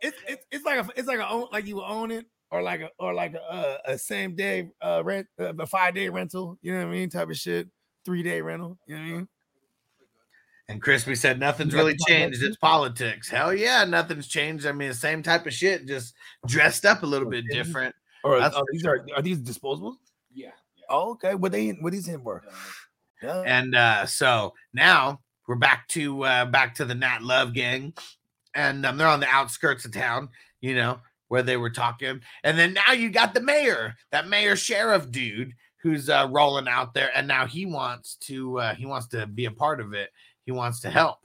it's, 0.02 0.16
it's 0.28 0.46
it's 0.50 0.64
like 0.66 0.80
a 0.80 0.88
it's 0.96 1.08
like 1.08 1.20
a 1.20 1.28
own 1.28 1.46
like 1.50 1.64
you 1.66 1.82
own 1.82 2.10
it 2.10 2.26
or 2.54 2.62
like 2.62 2.80
a 2.80 2.88
or 3.00 3.12
like 3.12 3.34
a 3.34 3.42
uh, 3.42 3.78
a 3.84 3.98
same 3.98 4.36
day 4.36 4.70
uh 4.80 5.02
rent 5.04 5.26
uh, 5.40 5.52
a 5.58 5.66
five 5.66 5.92
day 5.94 6.08
rental. 6.08 6.56
You 6.62 6.72
know 6.72 6.78
what 6.78 6.86
I 6.86 6.90
mean? 6.92 7.10
Type 7.10 7.28
of 7.28 7.36
shit. 7.36 7.68
Three 8.04 8.22
day 8.22 8.40
rental. 8.40 8.78
You 8.86 8.94
know 8.94 9.02
what 9.02 9.08
I 9.08 9.12
mean? 9.12 9.28
And 10.68 10.80
Crispy 10.80 11.16
said 11.16 11.40
nothing's 11.40 11.74
really 11.74 11.96
changed. 12.06 12.42
It's 12.42 12.56
politics. 12.56 13.28
Hell 13.28 13.52
yeah, 13.52 13.84
nothing's 13.84 14.28
changed. 14.28 14.66
I 14.66 14.72
mean, 14.72 14.88
the 14.88 14.94
same 14.94 15.22
type 15.22 15.46
of 15.46 15.52
shit, 15.52 15.86
just 15.86 16.14
dressed 16.46 16.86
up 16.86 17.02
a 17.02 17.06
little 17.06 17.28
bit 17.28 17.44
different. 17.50 17.94
Or 18.22 18.38
That's 18.38 18.54
uh, 18.54 18.60
for 18.60 18.66
these 18.72 18.86
are 18.86 19.06
are 19.16 19.22
these 19.22 19.40
disposables? 19.40 19.96
Yeah. 20.32 20.52
Oh, 20.88 21.10
okay. 21.12 21.34
What 21.34 21.50
they 21.50 21.70
what 21.70 21.92
is 21.92 22.06
him 22.06 22.22
for? 22.22 22.44
Yeah. 23.20 23.42
And 23.44 23.74
uh, 23.74 24.06
so 24.06 24.54
now 24.72 25.20
we're 25.48 25.56
back 25.56 25.88
to 25.88 26.24
uh, 26.24 26.44
back 26.46 26.76
to 26.76 26.84
the 26.84 26.94
Nat 26.94 27.20
Love 27.20 27.52
gang, 27.52 27.94
and 28.54 28.86
um, 28.86 28.96
they're 28.96 29.08
on 29.08 29.20
the 29.20 29.28
outskirts 29.28 29.84
of 29.84 29.92
town. 29.92 30.28
You 30.60 30.76
know 30.76 31.00
where 31.28 31.42
they 31.42 31.56
were 31.56 31.70
talking, 31.70 32.20
and 32.42 32.58
then 32.58 32.74
now 32.74 32.92
you 32.92 33.10
got 33.10 33.34
the 33.34 33.40
mayor, 33.40 33.94
that 34.12 34.28
mayor 34.28 34.56
sheriff 34.56 35.10
dude 35.10 35.52
who's 35.82 36.08
uh, 36.08 36.28
rolling 36.30 36.68
out 36.68 36.94
there, 36.94 37.10
and 37.14 37.28
now 37.28 37.46
he 37.46 37.66
wants 37.66 38.16
to 38.16 38.58
uh, 38.58 38.74
he 38.74 38.86
wants 38.86 39.08
to 39.08 39.26
be 39.26 39.44
a 39.44 39.50
part 39.50 39.80
of 39.80 39.92
it. 39.92 40.10
He 40.44 40.52
wants 40.52 40.80
to 40.80 40.90
help. 40.90 41.18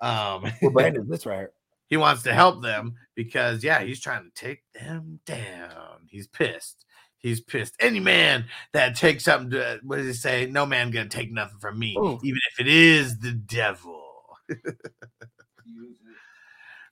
Um, 0.00 0.50
What 0.60 0.72
brand 0.72 0.96
is 0.96 1.06
this 1.08 1.26
right 1.26 1.38
here? 1.38 1.52
he 1.88 1.96
wants 1.96 2.22
to 2.24 2.34
help 2.34 2.62
them 2.62 2.94
because 3.14 3.64
yeah, 3.64 3.82
he's 3.82 4.00
trying 4.00 4.24
to 4.24 4.30
take 4.34 4.62
them 4.74 5.20
down. 5.26 6.06
He's 6.06 6.26
pissed. 6.26 6.84
He's 7.16 7.40
pissed. 7.40 7.74
Any 7.80 7.98
man 7.98 8.44
that 8.72 8.94
takes 8.94 9.24
something 9.24 9.50
to 9.50 9.80
what 9.82 9.96
does 9.96 10.06
he 10.06 10.12
say? 10.12 10.46
No 10.46 10.66
man 10.66 10.90
gonna 10.90 11.08
take 11.08 11.32
nothing 11.32 11.58
from 11.58 11.78
me, 11.78 11.96
Ooh. 11.98 12.18
even 12.22 12.38
if 12.52 12.60
it 12.60 12.68
is 12.68 13.18
the 13.18 13.32
devil. 13.32 14.04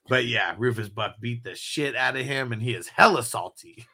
But 0.09 0.25
yeah, 0.25 0.55
Rufus 0.57 0.89
Buck 0.89 1.15
beat 1.19 1.43
the 1.43 1.55
shit 1.55 1.95
out 1.95 2.15
of 2.15 2.25
him, 2.25 2.51
and 2.51 2.61
he 2.61 2.73
is 2.73 2.87
hella 2.87 3.23
salty. 3.23 3.85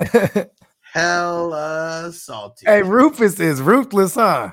hella 0.92 2.10
salty. 2.12 2.66
hey, 2.66 2.82
Rufus 2.82 3.38
is 3.40 3.60
ruthless, 3.60 4.14
huh? 4.14 4.52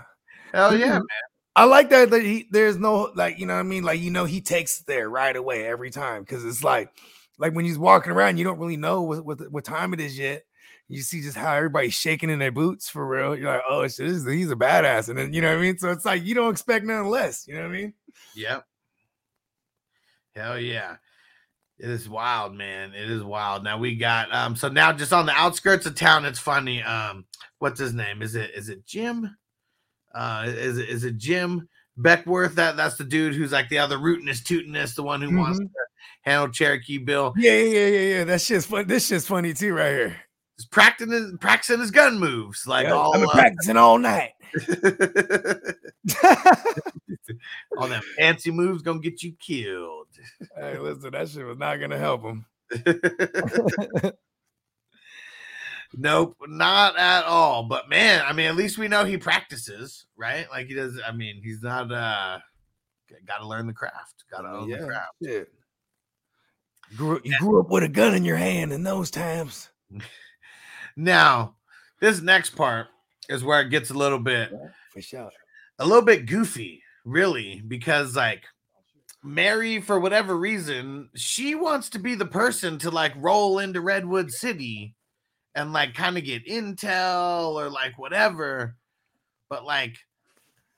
Hell 0.54 0.78
yeah, 0.78 0.88
Mhm. 0.88 0.94
man. 0.94 1.08
I 1.56 1.66
like 1.66 1.90
that 1.90 2.12
that 2.12 2.22
he 2.22 2.48
there's 2.52 2.78
no 2.78 3.12
like 3.16 3.38
you 3.38 3.46
know 3.46 3.56
what 3.56 3.60
I 3.60 3.64
mean 3.64 3.84
like 3.84 4.00
you 4.00 4.10
know 4.10 4.24
he 4.24 4.40
takes 4.40 4.80
it 4.80 4.88
there 4.88 5.10
right 5.10 5.36
away 5.36 5.66
every 5.68 5.92
time 5.92 6.22
because 6.22 6.46
it's 6.46 6.64
like 6.64 6.90
like 7.40 7.54
when 7.54 7.66
he's 7.66 7.78
walking 7.78 8.14
around 8.14 8.38
you 8.38 8.46
don't 8.46 8.58
really 8.58 8.78
know 8.78 9.02
what, 9.02 9.26
what 9.26 9.52
what 9.52 9.66
time 9.66 9.94
it 9.94 10.00
is 10.00 10.18
yet 10.18 10.44
you 10.88 11.02
see 11.02 11.22
just 11.22 11.36
how 11.36 11.54
everybody's 11.54 11.94
shaking 11.94 12.30
in 12.30 12.40
their 12.40 12.54
boots 12.54 12.88
for 12.90 13.06
real 13.06 13.36
you're 13.36 13.52
like 13.52 13.64
oh 13.70 13.86
shit 13.86 14.08
this 14.08 14.24
is, 14.24 14.32
he's 14.32 14.50
a 14.50 14.56
badass 14.56 15.10
and 15.10 15.18
then 15.18 15.34
you 15.34 15.42
know 15.42 15.50
what 15.50 15.58
I 15.58 15.62
mean 15.62 15.78
so 15.78 15.90
it's 15.92 16.06
like 16.06 16.24
you 16.24 16.34
don't 16.36 16.52
expect 16.52 16.86
nothing 16.86 17.10
less 17.10 17.46
you 17.46 17.56
know 17.56 17.64
what 17.64 17.70
I 17.76 17.78
mean 17.82 17.94
Yep. 18.38 18.66
Hell 20.36 20.60
yeah. 20.60 20.96
It 21.80 21.90
is 21.90 22.08
wild, 22.08 22.54
man. 22.54 22.94
It 22.94 23.10
is 23.10 23.24
wild. 23.24 23.64
Now 23.64 23.78
we 23.78 23.96
got 23.96 24.32
um 24.34 24.56
so 24.56 24.70
now 24.70 24.94
just 24.94 25.14
on 25.14 25.26
the 25.26 25.34
outskirts 25.34 25.86
of 25.86 25.96
town, 25.96 26.26
it's 26.26 26.40
funny. 26.40 26.84
Um, 26.84 27.26
what's 27.60 27.80
his 27.80 27.94
name? 27.94 28.22
Is 28.22 28.36
it 28.36 28.52
is 28.56 28.70
it 28.70 28.86
Jim? 28.86 29.36
Uh 30.14 30.44
is 30.48 30.78
it 30.78 30.90
is 30.90 31.04
it 31.06 31.18
Jim 31.18 31.68
Beckwourth? 32.00 32.54
That 32.56 32.78
that's 32.78 32.98
the 32.98 33.04
dude 33.04 33.34
who's 33.36 33.52
like 33.52 33.68
the 33.70 33.80
other 33.80 33.98
rootinest 33.98 34.44
tootinest, 34.44 34.96
the 34.96 35.04
one 35.04 35.22
who 35.22 35.36
wants 35.38 35.60
Mhm. 35.60 35.64
to 35.64 35.70
handle 36.22 36.50
Cherokee 36.50 37.00
Bill. 37.00 37.34
yeah 37.36 37.54
yeah 37.54 37.64
yeah 37.66 37.88
yeah 37.88 38.18
yeah 38.18 38.24
that 38.26 38.42
shit's 38.42 38.66
fun 38.68 38.86
this 38.88 39.08
shit's 39.08 39.26
funny 39.28 39.54
too 39.54 39.74
right 39.74 39.92
here 39.92 40.16
He's 40.58 40.68
practicing 40.68 41.38
practicing 41.40 41.80
his 41.80 41.90
gun 41.90 42.20
moves 42.20 42.68
like 42.68 42.86
Yeah, 42.86 42.94
all 42.94 43.16
I've 43.16 43.22
been 43.22 43.30
uh, 43.30 43.34
practicing 43.34 43.78
all 43.78 43.98
night. 43.98 44.32
all 47.78 47.88
them 47.88 48.02
fancy 48.18 48.52
moves 48.52 48.84
gonna 48.84 49.00
get 49.00 49.24
you 49.24 49.34
killed. 49.40 50.01
Hey, 50.58 50.78
listen, 50.78 51.12
that 51.12 51.30
shit 51.30 51.46
was 51.46 51.58
not 51.58 51.78
gonna 51.80 51.98
help 51.98 52.24
him. 52.24 52.46
nope, 55.94 56.36
not 56.48 56.98
at 56.98 57.24
all. 57.26 57.64
But 57.64 57.90
man, 57.90 58.24
I 58.26 58.34
mean, 58.34 58.48
at 58.48 58.56
least 58.56 58.78
we 58.78 58.88
know 58.88 59.04
he 59.06 59.18
practices, 59.18 60.06
right? 60.16 60.48
Like 60.50 60.68
he 60.68 60.74
does. 60.74 61.00
I 61.06 61.12
mean, 61.12 61.42
he's 61.44 61.62
not. 61.62 61.92
uh 61.92 62.40
Got 63.28 63.40
to 63.40 63.48
learn 63.48 63.68
the 63.68 63.74
craft. 63.74 64.24
Got 64.32 64.44
to 64.44 64.50
own 64.50 64.70
the 64.70 64.78
craft. 64.78 65.16
Yeah. 65.20 65.42
Grew, 66.96 67.20
you 67.26 67.38
grew 67.40 67.60
up 67.60 67.70
with 67.70 67.84
a 67.84 67.90
gun 67.90 68.16
in 68.16 68.24
your 68.24 68.38
hand 68.38 68.72
in 68.72 68.84
those 68.84 69.12
times. 69.12 69.70
Now, 70.98 71.56
this 72.02 72.22
next 72.22 72.50
part 72.50 72.88
is 73.30 73.46
where 73.46 73.62
it 73.62 73.70
gets 73.70 73.92
a 73.92 73.94
little 73.94 74.20
bit 74.20 74.52
For 74.92 75.02
sure. 75.02 75.32
a 75.80 75.86
little 75.86 76.02
bit 76.04 76.26
goofy, 76.26 76.84
really, 77.06 77.62
because 77.66 78.14
like 78.14 78.44
Mary, 79.24 79.82
for 79.82 80.00
whatever 80.00 80.36
reason, 80.36 81.10
she 81.16 81.56
wants 81.56 81.90
to 81.90 82.00
be 82.00 82.16
the 82.16 82.26
person 82.26 82.78
to 82.80 82.90
like 82.90 83.14
roll 83.18 83.60
into 83.60 83.82
Redwood 83.82 84.32
City 84.32 84.96
and 85.54 85.74
like 85.74 85.94
kind 85.94 86.18
of 86.18 86.24
get 86.24 86.48
intel 86.48 87.54
or 87.54 87.70
like 87.70 87.98
whatever. 88.00 88.76
But 89.50 89.66
like 89.66 89.98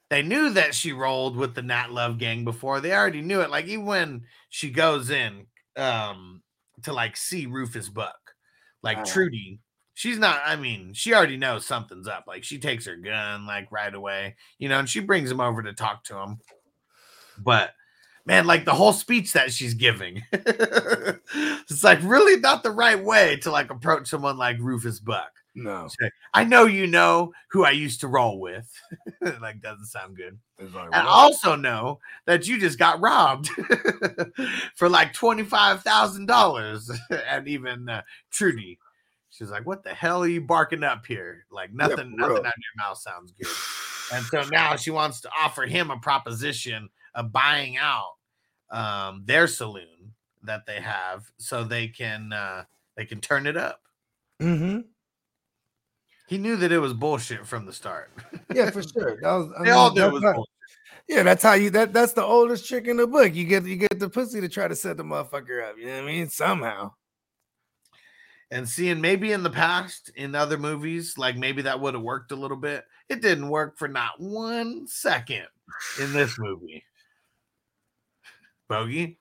they 0.10 0.21
knew 0.21 0.49
that 0.51 0.75
she 0.75 0.91
rolled 0.91 1.38
with 1.38 1.56
the 1.56 1.62
Nat 1.62 1.91
Love 1.91 2.17
gang 2.17 2.43
before. 2.43 2.82
They 2.82 2.93
already 2.93 3.21
knew 3.21 3.41
it. 3.41 3.49
Like 3.49 3.67
even 3.67 3.86
when 3.86 4.23
she 4.49 4.69
goes 4.69 5.10
in 5.10 5.47
um 5.75 6.41
to 6.84 6.93
like 6.93 7.15
see 7.15 7.45
Rufus 7.45 7.89
Buck, 7.89 8.36
like. 8.82 9.06
Trudy, 9.06 9.60
she's 9.93 10.17
not, 10.17 10.41
I 10.45 10.56
mean, 10.56 10.93
she 10.93 11.13
already 11.13 11.38
knows 11.38 11.65
something's 11.65 12.08
up. 12.08 12.25
Like 12.27 12.43
she 12.43 12.58
takes 12.58 12.86
her 12.88 12.95
gun 12.95 13.45
like 13.45 13.71
right 13.71 13.93
away, 13.93 14.36
you 14.58 14.69
know, 14.69 14.79
and 14.79 14.89
she 14.89 14.99
brings 14.99 15.32
him 15.32 15.39
over 15.39 15.62
to 15.63 15.73
talk 15.73 16.03
to 16.06 16.17
him. 16.17 16.39
But 17.38 17.71
man, 18.25 18.45
like 18.45 18.65
the 18.65 18.73
whole 18.73 18.93
speech 18.93 19.33
that 19.33 19.51
she's 19.51 19.73
giving, 19.73 20.23
it's 20.31 21.83
like 21.83 21.99
really 22.03 22.39
not 22.39 22.63
the 22.63 22.71
right 22.71 23.01
way 23.01 23.38
to 23.38 23.51
like 23.51 23.69
approach 23.69 24.07
someone 24.07 24.38
like 24.38 24.57
Rufus 24.59 24.99
Buck. 24.99 25.31
No. 25.55 25.88
Like, 26.01 26.12
I 26.33 26.43
know 26.43 26.65
you 26.65 26.88
know 26.88 27.31
who 27.51 27.63
I 27.63 27.71
used 27.71 28.01
to 28.01 28.07
roll 28.07 28.39
with. 28.39 28.71
like 29.41 29.62
doesn't 29.62 29.86
sound 29.86 30.17
good. 30.17 30.39
Like, 30.59 30.86
And 30.86 30.95
I 30.95 31.05
also 31.05 31.55
know 31.55 31.99
that 32.25 32.47
you 32.47 32.59
just 32.59 32.79
got 32.79 32.99
robbed 33.01 33.49
for 34.75 34.89
like 34.89 35.13
$25,000. 35.13 36.99
and 37.29 37.47
even 37.47 37.88
uh, 37.88 38.01
Trudy, 38.31 38.79
she's 39.29 39.51
like, 39.51 39.67
What 39.67 39.83
the 39.83 39.93
hell 39.93 40.23
are 40.23 40.27
you 40.27 40.41
barking 40.41 40.83
up 40.83 41.05
here? 41.05 41.45
Like, 41.51 41.71
nothing, 41.71 42.12
for 42.17 42.21
nothing 42.21 42.45
out 42.45 42.53
your 42.57 42.77
mouth 42.77 42.97
sounds 42.97 43.31
good. 43.33 43.47
And 44.12 44.25
so 44.25 44.43
now 44.51 44.75
she 44.75 44.91
wants 44.91 45.21
to 45.21 45.29
offer 45.39 45.63
him 45.63 45.91
a 45.91 45.97
proposition 45.97 46.89
of 47.15 47.32
buying 47.32 47.78
out 47.78 48.13
um, 48.71 49.23
their 49.26 49.47
saloon 49.47 50.13
that 50.43 50.65
they 50.65 50.82
have 50.82 51.30
so 51.38 51.63
they 51.63 51.88
can 51.88 52.34
uh, 52.34 52.63
they 52.97 53.06
can 53.06 53.19
turn 53.21 53.45
it 53.47 53.58
up. 53.58 53.82
Mhm. 54.41 54.86
He 56.28 56.38
knew 56.38 56.56
that 56.56 56.71
it 56.71 56.80
was 56.80 56.93
bullshit 56.93 57.45
from 57.45 57.65
the 57.65 57.73
start. 57.73 58.12
Yeah, 58.54 58.71
for 58.71 58.82
sure. 58.88 59.17
That 59.21 59.32
was, 59.34 59.49
they 59.63 59.71
all 59.71 59.89
mean, 59.89 59.99
knew 59.99 60.08
it 60.08 60.13
was 60.13 60.23
how- 60.23 60.34
bullshit. 60.34 60.49
Yeah, 61.10 61.23
that's 61.23 61.43
how 61.43 61.54
you 61.54 61.69
that 61.71 61.91
that's 61.91 62.13
the 62.13 62.23
oldest 62.23 62.65
trick 62.67 62.88
in 62.88 62.95
the 62.95 63.06
book. 63.06 63.36
You 63.36 63.43
get 63.45 63.65
you 63.65 63.76
get 63.76 63.99
the 63.99 64.10
pussy 64.10 64.39
to 64.39 64.47
try 64.47 64.69
to 64.69 64.76
set 64.76 64.95
the 64.95 65.04
motherfucker 65.04 65.62
up. 65.69 65.78
You 65.78 65.88
know 65.88 65.95
what 65.97 66.04
I 66.04 66.08
mean? 66.08 66.30
Somehow. 66.30 66.93
and 68.52 68.67
seeing 68.69 69.02
maybe 69.02 69.34
in 69.34 69.43
the 69.43 69.49
past 69.49 70.12
in 70.15 70.34
other 70.34 70.58
movies, 70.58 71.17
like 71.17 71.36
maybe 71.36 71.62
that 71.63 71.80
would 71.80 71.93
have 71.93 72.04
worked 72.04 72.32
a 72.32 72.36
little 72.38 72.56
bit. 72.58 72.86
It 73.10 73.21
didn't 73.21 73.49
work 73.49 73.78
for 73.78 73.88
not 73.89 74.19
one 74.19 74.88
second 74.88 75.45
in 75.99 76.13
this 76.13 76.38
movie. 76.39 76.84
Bogey, 78.67 79.19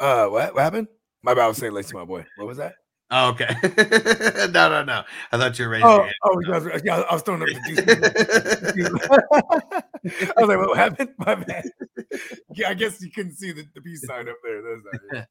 Uh 0.00 0.26
what, 0.26 0.54
what 0.54 0.62
happened? 0.62 0.88
My 1.22 1.34
bad 1.34 1.44
I 1.44 1.48
was 1.48 1.56
saying 1.56 1.72
like 1.72 1.86
to 1.86 1.94
my 1.94 2.04
boy. 2.04 2.24
What 2.36 2.46
was 2.46 2.58
that? 2.58 2.74
oh, 3.10 3.30
okay. 3.30 3.48
no, 4.52 4.68
no, 4.68 4.84
no. 4.84 5.02
I 5.32 5.38
thought 5.38 5.58
you 5.58 5.64
were 5.64 5.70
raising 5.72 5.86
Oh, 5.86 6.04
your 6.04 6.12
oh 6.24 6.40
yeah, 6.46 6.54
I 6.54 6.58
was, 6.58 6.82
yeah, 6.84 7.00
I 7.00 7.14
was 7.14 7.22
throwing 7.22 7.42
up 7.42 7.48
the. 7.48 7.62
I 10.36 10.40
was 10.40 10.48
like, 10.48 10.58
what 10.58 10.76
happened? 10.76 11.10
My 11.18 11.34
bad. 11.34 11.64
Yeah, 12.54 12.70
I 12.70 12.74
guess 12.74 13.00
you 13.02 13.10
couldn't 13.10 13.34
see 13.34 13.52
the, 13.52 13.64
the 13.74 13.80
peace 13.80 14.06
sign 14.06 14.28
up 14.28 14.36
there. 14.44 14.62
That's 14.62 14.82
not 15.12 15.26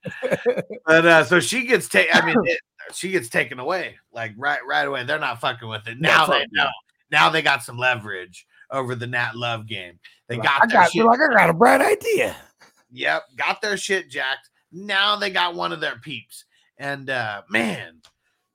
it. 0.57 0.65
but 0.85 1.05
uh, 1.05 1.23
so 1.23 1.39
she 1.39 1.65
gets 1.65 1.87
taken. 1.87 2.15
I 2.15 2.25
mean, 2.25 2.37
it, 2.43 2.59
she 2.93 3.11
gets 3.11 3.29
taken 3.29 3.59
away 3.59 3.95
like 4.11 4.33
right, 4.37 4.59
right 4.67 4.87
away. 4.87 5.03
They're 5.03 5.19
not 5.19 5.39
fucking 5.39 5.67
with 5.67 5.87
it. 5.87 5.99
Now 5.99 6.25
they 6.25 6.39
fuck 6.39 6.47
know. 6.51 6.69
Now 7.11 7.29
they 7.29 7.41
got 7.41 7.63
some 7.63 7.77
leverage 7.77 8.45
over 8.71 8.95
the 8.95 9.07
Nat 9.07 9.35
Love 9.35 9.67
game. 9.67 9.99
They 10.27 10.37
got 10.37 10.63
I 10.63 10.67
got, 10.67 10.91
shit 10.91 11.05
like 11.05 11.19
I 11.19 11.33
got 11.33 11.49
a 11.49 11.53
bright 11.53 11.81
idea. 11.81 12.35
Yep, 12.91 13.23
got 13.35 13.61
their 13.61 13.77
shit 13.77 14.09
jacked. 14.09 14.49
Now 14.71 15.15
they 15.15 15.29
got 15.29 15.55
one 15.55 15.71
of 15.71 15.79
their 15.79 15.97
peeps. 15.97 16.45
And 16.77 17.09
uh 17.09 17.41
man, 17.49 18.01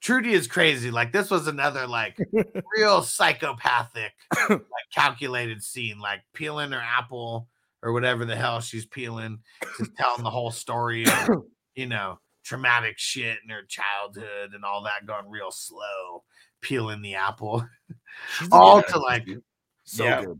Trudy 0.01 0.33
is 0.33 0.47
crazy. 0.47 0.91
Like 0.91 1.13
this 1.13 1.31
was 1.31 1.47
another 1.47 1.87
like 1.87 2.19
real 2.77 3.03
psychopathic, 3.03 4.13
like 4.49 4.61
calculated 4.95 5.63
scene, 5.63 6.01
like 6.01 6.23
peeling 6.35 6.73
her 6.73 6.83
apple 6.83 7.49
or 7.83 7.93
whatever 7.93 8.25
the 8.25 8.37
hell 8.37 8.61
she's 8.61 8.87
peeling, 8.87 9.39
just 9.79 9.95
telling 9.97 10.23
the 10.23 10.31
whole 10.31 10.51
story 10.51 11.05
of, 11.07 11.43
you 11.75 11.87
know, 11.87 12.19
traumatic 12.45 12.99
shit 12.99 13.39
in 13.43 13.51
her 13.51 13.63
childhood 13.69 14.55
and 14.55 14.65
all 14.65 14.83
that 14.83 15.07
going 15.07 15.29
real 15.29 15.51
slow, 15.51 16.23
peeling 16.61 17.03
the 17.03 17.15
apple. 17.15 17.65
All 18.51 18.83
to 18.83 18.99
like. 18.99 19.27
So 19.85 20.05
yeah. 20.05 20.25
good. 20.25 20.39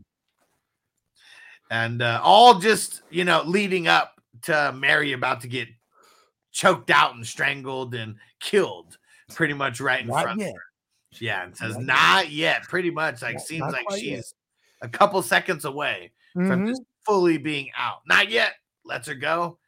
and 1.71 2.01
uh, 2.01 2.19
all 2.23 2.59
just 2.59 3.01
you 3.09 3.23
know 3.23 3.43
leading 3.45 3.87
up 3.87 4.19
to 4.43 4.73
Mary 4.77 5.13
about 5.13 5.41
to 5.41 5.47
get 5.47 5.67
choked 6.51 6.89
out 6.91 7.15
and 7.15 7.25
strangled 7.25 7.95
and 7.95 8.15
killed, 8.39 8.97
pretty 9.33 9.53
much 9.53 9.79
right 9.79 10.01
in 10.01 10.07
Not 10.07 10.23
front. 10.23 10.39
yet. 10.41 10.49
Of 10.49 10.55
her. 10.55 10.61
Yeah, 11.19 11.43
and 11.43 11.55
says 11.55 11.77
Not 11.77 11.79
yet. 11.79 11.87
not 11.87 12.29
yet. 12.31 12.63
Pretty 12.63 12.91
much 12.91 13.21
like 13.21 13.35
Not- 13.35 13.43
seems 13.45 13.59
not 13.61 13.71
like 13.73 13.85
she's 13.99 14.09
yet. 14.09 14.25
a 14.81 14.89
couple 14.89 15.21
seconds 15.21 15.65
away 15.65 16.11
from 16.33 16.65
Mhm. 16.65 16.69
just 16.69 16.81
fully 17.05 17.37
being 17.37 17.69
out. 17.77 17.99
Not 18.07 18.29
yet. 18.29 18.53
Lets 18.83 19.07
her 19.07 19.13
go. 19.15 19.59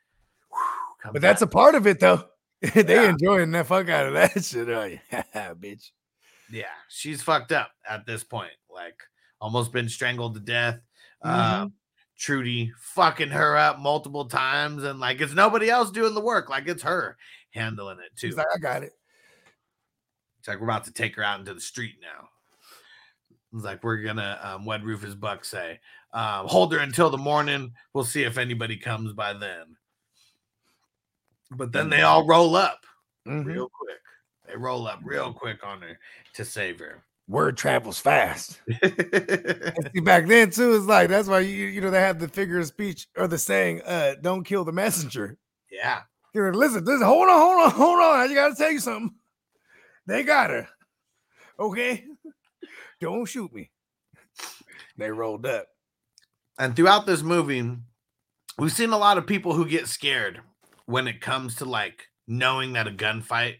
Whew, 0.52 1.12
But 1.14 1.22
that's 1.22 1.42
a 1.44 1.48
part 1.48 1.76
of 1.76 1.86
it 1.88 2.00
though. 2.00 2.28
they 2.62 2.96
Yeah. 2.96 3.10
enjoying 3.10 3.52
the 3.52 3.64
fuck 3.64 3.90
out 3.90 4.08
of 4.08 4.14
that 4.14 4.32
shit, 4.44 4.70
are 4.70 4.88
you? 4.88 5.00
bitch. 5.12 5.92
yeah, 6.52 6.66
she's 6.90 7.22
fucked 7.22 7.52
up 7.52 7.72
at 7.88 8.06
this 8.08 8.24
point. 8.24 8.52
Like 8.70 9.00
almost 9.42 9.72
been 9.72 9.90
strangled 9.90 10.36
to 10.36 10.40
death. 10.40 10.80
Mm-hmm. 11.24 11.64
Uh, 11.66 11.68
Trudy 12.18 12.72
fucking 12.80 13.30
her 13.30 13.58
up 13.58 13.80
multiple 13.80 14.26
times, 14.26 14.84
and 14.84 15.00
like 15.00 15.20
it's 15.20 15.34
nobody 15.34 15.70
else 15.70 15.92
doing 15.92 16.14
the 16.14 16.22
work. 16.22 16.50
Like 16.50 16.68
it's 16.68 16.84
her 16.84 17.18
handling 17.52 18.00
it 18.00 18.18
too. 18.18 18.28
He's 18.28 18.38
like, 18.38 18.48
I 18.56 18.58
got 18.58 18.84
it. 18.84 18.94
It's 20.40 20.48
like 20.48 20.60
we're 20.60 20.68
about 20.68 20.86
to 20.86 20.94
take 20.94 21.16
her 21.18 21.24
out 21.24 21.40
into 21.40 21.54
the 21.54 21.60
street 21.60 21.96
now. 22.02 22.30
It's 23.54 23.66
like 23.66 23.84
we're 23.84 23.98
gonna 23.98 24.40
um, 24.42 24.66
what 24.66 24.82
Rufus 24.84 25.14
Buck 25.16 25.44
say. 25.44 25.80
Um, 26.14 26.48
hold 26.48 26.72
her 26.72 26.80
until 26.80 27.10
the 27.10 27.18
morning. 27.18 27.74
We'll 27.94 28.06
see 28.06 28.24
if 28.24 28.38
anybody 28.38 28.78
comes 28.78 29.12
by 29.12 29.34
then. 29.34 29.76
But 31.52 31.74
then 31.74 31.90
they 31.90 32.02
all 32.04 32.26
roll 32.26 32.56
up 32.56 32.86
Mhm. 33.28 33.46
real 33.46 33.70
quick. 33.70 34.00
They 34.48 34.56
roll 34.56 34.88
up 34.88 35.00
real 35.04 35.34
quick 35.34 35.66
on 35.66 35.82
her 35.82 36.00
to 36.36 36.46
save 36.46 36.80
her. 36.80 37.04
Word 37.28 37.58
travels 37.58 38.00
fast. 38.00 38.60
See, 39.94 40.00
back 40.02 40.28
then 40.28 40.52
too, 40.52 40.76
it's 40.76 40.86
like 40.86 41.10
that's 41.10 41.28
why 41.28 41.40
you 41.40 41.66
you 41.68 41.82
know 41.82 41.90
they 41.90 42.00
have 42.02 42.20
the 42.20 42.28
figure 42.28 42.60
of 42.60 42.68
speech 42.68 43.08
or 43.18 43.28
the 43.28 43.38
saying, 43.38 43.82
uh, 43.84 44.16
don't 44.22 44.44
kill 44.44 44.64
the 44.64 44.72
messenger. 44.72 45.38
yeah, 45.72 46.02
You 46.34 46.44
know, 46.44 46.50
listen, 46.58 46.86
listen, 46.86 47.06
hold 47.06 47.28
on, 47.28 47.40
hold 47.40 47.62
on, 47.66 47.72
hold 47.72 48.00
on. 48.00 48.20
I 48.20 48.34
gotta 48.34 48.56
tell 48.56 48.72
you 48.72 48.80
something. 48.80 49.16
They 50.06 50.22
got 50.24 50.52
her. 50.52 50.68
Okay. 51.60 52.06
Don't 53.02 53.26
shoot 53.26 53.52
me. 53.54 53.72
They 54.98 55.10
rolled 55.10 55.46
up. 55.46 55.66
and 56.60 56.76
throughout 56.76 57.06
this 57.06 57.24
movie, 57.24 57.76
we've 58.58 58.72
seen 58.72 58.92
a 58.92 58.98
lot 58.98 59.18
of 59.18 59.26
people 59.28 59.54
who 59.54 59.66
get 59.66 59.88
scared 59.88 60.42
when 60.86 61.08
it 61.08 61.22
comes 61.22 61.56
to 61.56 61.66
like 61.66 62.08
knowing 62.28 62.74
that 62.74 62.88
a 62.88 62.92
gunfight 62.92 63.56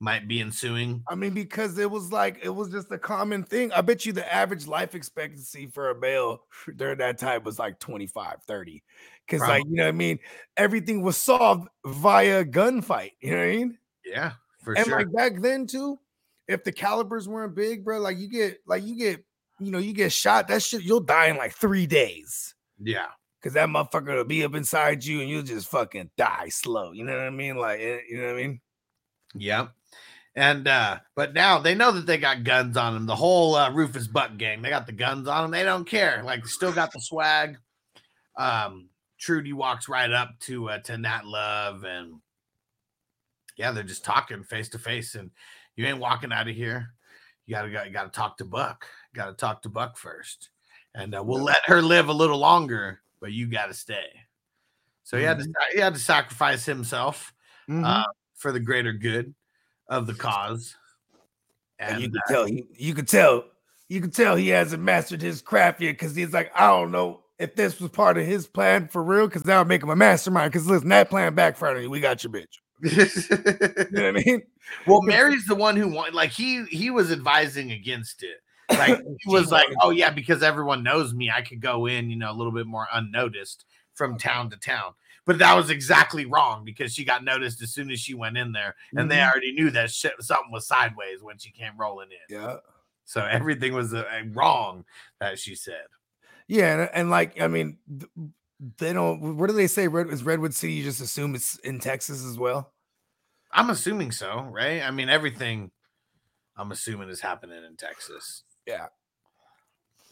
might 0.00 0.26
be 0.26 0.40
ensuing. 0.40 1.02
I 1.08 1.14
mean, 1.14 1.32
because 1.32 1.78
it 1.78 1.90
was 1.90 2.10
like 2.10 2.38
it 2.42 2.48
was 2.48 2.70
just 2.70 2.90
a 2.90 2.98
common 2.98 3.44
thing. 3.44 3.70
I 3.72 3.82
bet 3.82 4.06
you 4.06 4.12
the 4.12 4.32
average 4.32 4.66
life 4.66 4.94
expectancy 4.94 5.66
for 5.66 5.90
a 5.90 5.98
male 5.98 6.44
during 6.76 6.98
that 6.98 7.18
time 7.18 7.44
was 7.44 7.58
like 7.58 7.78
25, 7.78 8.42
30. 8.46 8.82
Because, 9.26 9.46
like, 9.46 9.64
you 9.66 9.76
know 9.76 9.84
what 9.84 9.90
I 9.90 9.92
mean? 9.92 10.18
Everything 10.56 11.02
was 11.02 11.16
solved 11.16 11.68
via 11.86 12.44
gunfight. 12.44 13.12
You 13.20 13.30
know 13.32 13.36
what 13.36 13.44
I 13.44 13.50
mean? 13.56 13.78
Yeah, 14.04 14.32
for 14.64 14.72
and 14.72 14.86
sure. 14.86 14.98
like 14.98 15.12
back 15.12 15.40
then 15.40 15.66
too, 15.66 16.00
if 16.48 16.64
the 16.64 16.72
calibers 16.72 17.28
weren't 17.28 17.54
big, 17.54 17.84
bro, 17.84 18.00
like 18.00 18.18
you 18.18 18.28
get 18.28 18.58
like 18.66 18.82
you 18.84 18.96
get, 18.96 19.24
you 19.60 19.70
know, 19.70 19.78
you 19.78 19.92
get 19.92 20.12
shot, 20.12 20.48
that 20.48 20.62
shit, 20.62 20.82
you'll 20.82 21.00
die 21.00 21.26
in 21.26 21.36
like 21.36 21.52
three 21.52 21.86
days. 21.86 22.54
yeah. 22.82 23.06
Cause 23.42 23.54
that 23.54 23.70
motherfucker 23.70 24.14
will 24.16 24.24
be 24.24 24.44
up 24.44 24.54
inside 24.54 25.02
you 25.02 25.22
and 25.22 25.30
you'll 25.30 25.42
just 25.42 25.68
fucking 25.68 26.10
die 26.18 26.50
slow. 26.50 26.92
You 26.92 27.04
know 27.04 27.16
what 27.16 27.22
I 27.22 27.30
mean? 27.30 27.56
Like, 27.56 27.80
eh, 27.80 28.00
you 28.06 28.18
know 28.18 28.26
what 28.26 28.34
I 28.34 28.36
mean? 28.36 28.60
Yep. 29.34 29.70
And 30.36 30.68
uh, 30.68 30.98
but 31.16 31.34
now 31.34 31.58
they 31.58 31.74
know 31.74 31.90
that 31.92 32.06
they 32.06 32.18
got 32.18 32.44
guns 32.44 32.76
on 32.76 32.94
them. 32.94 33.06
The 33.06 33.16
whole 33.16 33.56
uh, 33.56 33.72
Rufus 33.72 34.06
Buck 34.06 34.36
gang, 34.36 34.62
they 34.62 34.70
got 34.70 34.86
the 34.86 34.92
guns 34.92 35.26
on 35.26 35.42
them. 35.42 35.50
They 35.50 35.64
don't 35.64 35.84
care. 35.84 36.22
Like 36.24 36.46
still 36.46 36.72
got 36.72 36.92
the 36.92 37.00
swag. 37.00 37.58
Um, 38.36 38.88
Trudy 39.18 39.52
walks 39.52 39.88
right 39.88 40.10
up 40.10 40.30
to 40.42 40.70
uh, 40.70 40.78
to 40.80 40.96
Nat 40.96 41.26
Love, 41.26 41.84
and 41.84 42.14
yeah, 43.56 43.72
they're 43.72 43.82
just 43.82 44.04
talking 44.04 44.44
face 44.44 44.68
to 44.70 44.78
face. 44.78 45.16
And 45.16 45.30
you 45.76 45.84
ain't 45.86 45.98
walking 45.98 46.32
out 46.32 46.48
of 46.48 46.54
here. 46.54 46.94
You 47.46 47.56
gotta 47.56 47.68
you 47.86 47.92
gotta 47.92 48.10
talk 48.10 48.36
to 48.38 48.44
Buck. 48.44 48.86
Got 49.12 49.26
to 49.26 49.32
talk 49.32 49.62
to 49.62 49.68
Buck 49.68 49.98
first, 49.98 50.50
and 50.94 51.16
uh, 51.16 51.22
we'll 51.24 51.42
let 51.42 51.58
her 51.64 51.82
live 51.82 52.08
a 52.08 52.12
little 52.12 52.38
longer, 52.38 53.00
but 53.20 53.32
you 53.32 53.48
got 53.48 53.66
to 53.66 53.74
stay. 53.74 54.06
So 55.02 55.18
he 55.18 55.24
had 55.24 55.40
to 55.40 55.52
he 55.74 55.80
had 55.80 55.94
to 55.94 56.00
sacrifice 56.00 56.64
himself 56.64 57.34
Mhm. 57.68 57.84
uh, 57.84 58.06
for 58.36 58.52
the 58.52 58.60
greater 58.60 58.92
good 58.92 59.34
of 59.90 60.06
the 60.06 60.14
cause. 60.14 60.74
And 61.78 61.94
And 61.94 62.02
you 62.02 62.10
can 62.10 62.18
uh, 62.18 62.32
tell 62.32 62.44
he, 62.46 62.66
you 62.76 62.94
can 62.94 63.04
tell 63.04 63.44
you 63.88 64.00
can 64.00 64.10
tell 64.10 64.36
he 64.36 64.48
hasn't 64.48 64.82
mastered 64.82 65.20
his 65.20 65.42
craft 65.42 65.80
yet 65.80 65.92
because 65.92 66.14
he's 66.14 66.32
like, 66.32 66.52
I 66.54 66.68
don't 66.68 66.92
know 66.92 67.24
if 67.38 67.56
this 67.56 67.80
was 67.80 67.90
part 67.90 68.16
of 68.18 68.24
his 68.24 68.46
plan 68.46 68.86
for 68.86 69.02
real, 69.02 69.26
because 69.26 69.42
that'll 69.42 69.64
make 69.64 69.82
him 69.82 69.90
a 69.90 69.96
mastermind. 69.96 70.52
Because 70.52 70.66
listen, 70.66 70.88
that 70.90 71.10
plan 71.10 71.34
backfired 71.34 71.76
on 71.76 71.82
you. 71.82 71.90
We 71.90 72.00
got 72.00 72.22
your 72.22 72.32
bitch. 72.32 72.46
You 72.82 73.86
know 73.90 74.12
what 74.12 74.16
I 74.16 74.24
mean? 74.24 74.42
well, 74.86 75.02
Mary's 75.02 75.44
the 75.46 75.54
one 75.54 75.76
who 75.76 75.88
wanted, 75.88 76.14
like 76.14 76.30
he 76.30 76.64
he 76.66 76.90
was 76.90 77.10
advising 77.10 77.72
against 77.72 78.22
it. 78.22 78.36
Like 78.70 79.00
he 79.20 79.30
was 79.30 79.50
like, 79.50 79.66
oh 79.82 79.90
yeah, 79.90 80.10
because 80.10 80.42
everyone 80.42 80.82
knows 80.82 81.12
me, 81.12 81.30
I 81.30 81.42
could 81.42 81.60
go 81.60 81.86
in, 81.86 82.08
you 82.08 82.16
know, 82.16 82.30
a 82.30 82.34
little 82.34 82.52
bit 82.52 82.66
more 82.66 82.86
unnoticed 82.92 83.64
from 83.94 84.16
town 84.16 84.50
to 84.50 84.56
town. 84.56 84.92
But 85.26 85.38
that 85.38 85.54
was 85.54 85.70
exactly 85.70 86.24
wrong 86.24 86.64
because 86.64 86.92
she 86.94 87.04
got 87.04 87.22
noticed 87.24 87.62
as 87.62 87.72
soon 87.72 87.90
as 87.90 88.00
she 88.00 88.14
went 88.14 88.36
in 88.38 88.52
there, 88.52 88.74
and 88.96 89.10
they 89.10 89.16
Mhm. 89.16 89.30
already 89.30 89.52
knew 89.52 89.70
that 89.70 89.90
shit 89.90 90.12
something 90.20 90.50
was 90.50 90.66
sideways 90.66 91.22
when 91.22 91.38
she 91.38 91.50
came 91.50 91.76
rolling 91.76 92.08
in. 92.10 92.34
Yeah. 92.36 92.56
So 93.04 93.24
everything 93.24 93.74
was 93.74 93.92
uh, 93.92 94.04
wrong 94.32 94.84
that 95.20 95.38
she 95.38 95.54
said. 95.54 95.84
Yeah, 96.48 96.80
and, 96.80 96.90
and 96.94 97.10
like 97.10 97.40
I 97.40 97.46
mean, 97.48 97.78
th- 97.88 98.10
they 98.78 98.92
don't. 98.92 99.36
What 99.36 99.48
do 99.48 99.52
they 99.54 99.66
say? 99.66 99.88
Red 99.88 100.08
is 100.08 100.22
Redwood 100.24 100.54
City. 100.54 100.72
You 100.74 100.84
just 100.84 101.00
assume 101.00 101.34
it's 101.34 101.56
in 101.58 101.78
Texas 101.80 102.24
as 102.24 102.38
well. 102.38 102.72
I'm 103.52 103.70
assuming 103.70 104.12
so, 104.12 104.42
right? 104.50 104.82
I 104.82 104.90
mean, 104.90 105.08
everything 105.08 105.70
I'm 106.56 106.72
assuming 106.72 107.08
is 107.08 107.20
happening 107.20 107.64
in 107.64 107.76
Texas. 107.76 108.44
Yeah. 108.66 108.86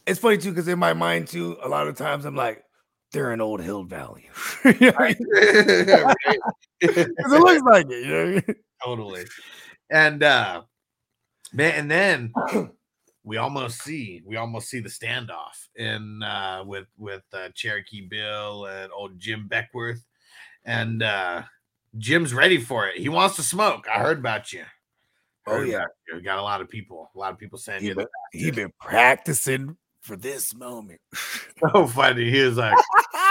It's 0.05 0.19
funny 0.19 0.37
too 0.37 0.49
because 0.51 0.67
in 0.67 0.79
my 0.79 0.93
mind 0.93 1.27
too, 1.27 1.57
a 1.61 1.69
lot 1.69 1.87
of 1.87 1.95
times 1.95 2.25
I'm 2.25 2.35
like, 2.35 2.63
they're 3.11 3.31
in 3.33 3.41
Old 3.41 3.61
Hill 3.61 3.83
Valley. 3.83 4.29
You 4.65 4.91
know 4.91 4.93
I 4.97 5.15
mean? 5.19 6.45
It 6.81 7.29
looks 7.29 7.61
like 7.63 7.87
it. 7.89 8.05
You 8.05 8.11
know 8.11 8.21
I 8.21 8.25
mean? 8.47 8.55
totally. 8.83 9.25
And 9.89 10.23
uh 10.23 10.63
man, 11.53 11.73
and 11.75 11.91
then 11.91 12.33
we 13.23 13.37
almost 13.37 13.81
see 13.81 14.21
we 14.25 14.37
almost 14.37 14.69
see 14.69 14.79
the 14.79 14.89
standoff 14.89 15.67
in 15.75 16.21
uh 16.23 16.63
with 16.65 16.87
with 16.97 17.23
uh, 17.33 17.49
Cherokee 17.55 18.07
Bill 18.07 18.65
and 18.65 18.91
old 18.91 19.19
Jim 19.19 19.49
Beckwourth. 19.49 20.03
And 20.65 21.03
uh 21.03 21.43
Jim's 21.97 22.33
ready 22.33 22.59
for 22.59 22.87
it. 22.87 22.97
He 22.97 23.09
wants 23.09 23.35
to 23.37 23.43
smoke. 23.43 23.87
I 23.93 23.99
heard 23.99 24.19
about 24.19 24.53
you. 24.53 24.63
Oh, 25.47 25.61
yeah. 25.61 25.85
you. 26.07 26.17
We 26.17 26.21
got 26.21 26.37
a 26.37 26.43
lot 26.43 26.61
of 26.61 26.69
people, 26.69 27.09
a 27.15 27.17
lot 27.17 27.33
of 27.33 27.39
people 27.39 27.57
saying 27.57 27.81
He 27.81 27.93
been, 27.93 28.07
he 28.31 28.51
been 28.51 28.71
practicing 28.79 29.75
for 30.01 30.15
this 30.15 30.55
moment. 30.55 31.01
so 31.73 31.87
funny. 31.87 32.29
He 32.29 32.41
was 32.41 32.57
like, 32.57 32.75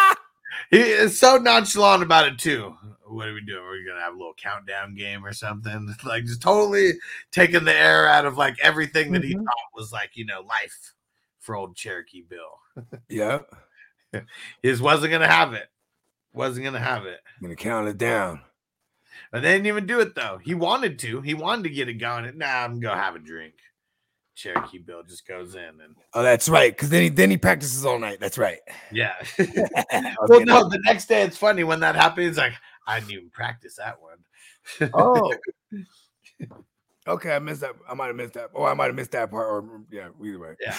he 0.70 0.78
is 0.80 1.18
so 1.18 1.36
nonchalant 1.36 2.02
about 2.02 2.26
it 2.28 2.38
too. 2.38 2.76
What 3.06 3.28
are 3.28 3.34
we 3.34 3.40
doing? 3.40 3.64
We're 3.64 3.86
gonna 3.88 4.02
have 4.04 4.14
a 4.14 4.18
little 4.18 4.34
countdown 4.34 4.94
game 4.94 5.24
or 5.24 5.32
something. 5.32 5.94
Like 6.04 6.24
just 6.24 6.42
totally 6.42 6.92
taking 7.32 7.64
the 7.64 7.74
air 7.74 8.06
out 8.08 8.26
of 8.26 8.36
like 8.36 8.56
everything 8.62 9.12
that 9.12 9.24
he 9.24 9.34
Mhm. 9.34 9.44
thought 9.44 9.74
was 9.74 9.92
like, 9.92 10.10
you 10.14 10.26
know, 10.26 10.42
life 10.42 10.94
for 11.40 11.56
old 11.56 11.74
Cherokee 11.74 12.22
Bill. 12.22 12.60
yeah, 13.08 13.40
He 14.12 14.68
just 14.70 14.82
wasn't 14.82 15.12
gonna 15.12 15.26
have 15.28 15.54
it. 15.54 15.68
Wasn't 16.34 16.64
gonna 16.64 16.78
have 16.78 17.06
it. 17.06 17.20
I'm 17.36 17.42
gonna 17.42 17.56
count 17.56 17.88
it 17.88 17.96
down. 17.98 18.42
But 19.32 19.42
they 19.42 19.52
didn't 19.52 19.66
even 19.66 19.86
do 19.86 20.00
it 20.00 20.14
though. 20.14 20.38
He 20.42 20.54
wanted 20.54 20.98
to. 21.00 21.20
He 21.22 21.32
wanted 21.34 21.64
to 21.64 21.70
get 21.70 21.88
it 21.88 21.94
going. 21.94 22.26
And, 22.26 22.38
nah, 22.38 22.46
I'm 22.64 22.78
gonna 22.78 23.00
have 23.00 23.16
a 23.16 23.18
drink. 23.18 23.54
Cherokee 24.38 24.78
Bill 24.78 25.02
just 25.02 25.26
goes 25.26 25.56
in 25.56 25.60
and 25.62 25.96
Oh, 26.14 26.22
that's 26.22 26.48
right. 26.48 26.72
Because 26.72 26.90
then 26.90 27.02
he 27.02 27.08
then 27.08 27.30
he 27.30 27.36
practices 27.36 27.84
all 27.84 27.98
night. 27.98 28.20
That's 28.20 28.38
right. 28.38 28.60
yeah. 28.92 29.14
Well, 30.28 30.44
no, 30.44 30.68
the 30.68 30.80
next 30.84 31.06
day 31.06 31.22
it's 31.22 31.36
funny 31.36 31.64
when 31.64 31.80
that 31.80 31.96
happens. 31.96 32.36
Like 32.36 32.52
I 32.86 33.00
didn't 33.00 33.12
even 33.12 33.30
practice 33.30 33.76
that 33.76 33.96
one. 34.00 34.90
Oh. 34.94 35.34
Okay, 37.06 37.34
I 37.34 37.38
missed 37.38 37.62
that. 37.62 37.74
I 37.88 37.94
might 37.94 38.08
have 38.08 38.16
missed 38.16 38.34
that. 38.34 38.50
Oh, 38.54 38.64
I 38.64 38.74
might 38.74 38.88
have 38.88 38.94
missed 38.94 39.12
that 39.12 39.30
part. 39.30 39.46
Or 39.46 39.80
yeah, 39.90 40.08
either 40.22 40.38
way. 40.38 40.54
Yeah. 40.60 40.76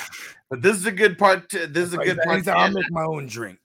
But 0.51 0.61
this 0.61 0.77
is 0.77 0.85
a 0.85 0.91
good 0.91 1.17
part. 1.17 1.49
To, 1.49 1.65
this 1.65 1.87
is 1.87 1.95
a 1.95 1.97
good 1.97 2.19
part. 2.23 2.47
I'll 2.47 2.69
make 2.69 2.91
my 2.91 3.03
own 3.03 3.25
drink. 3.25 3.57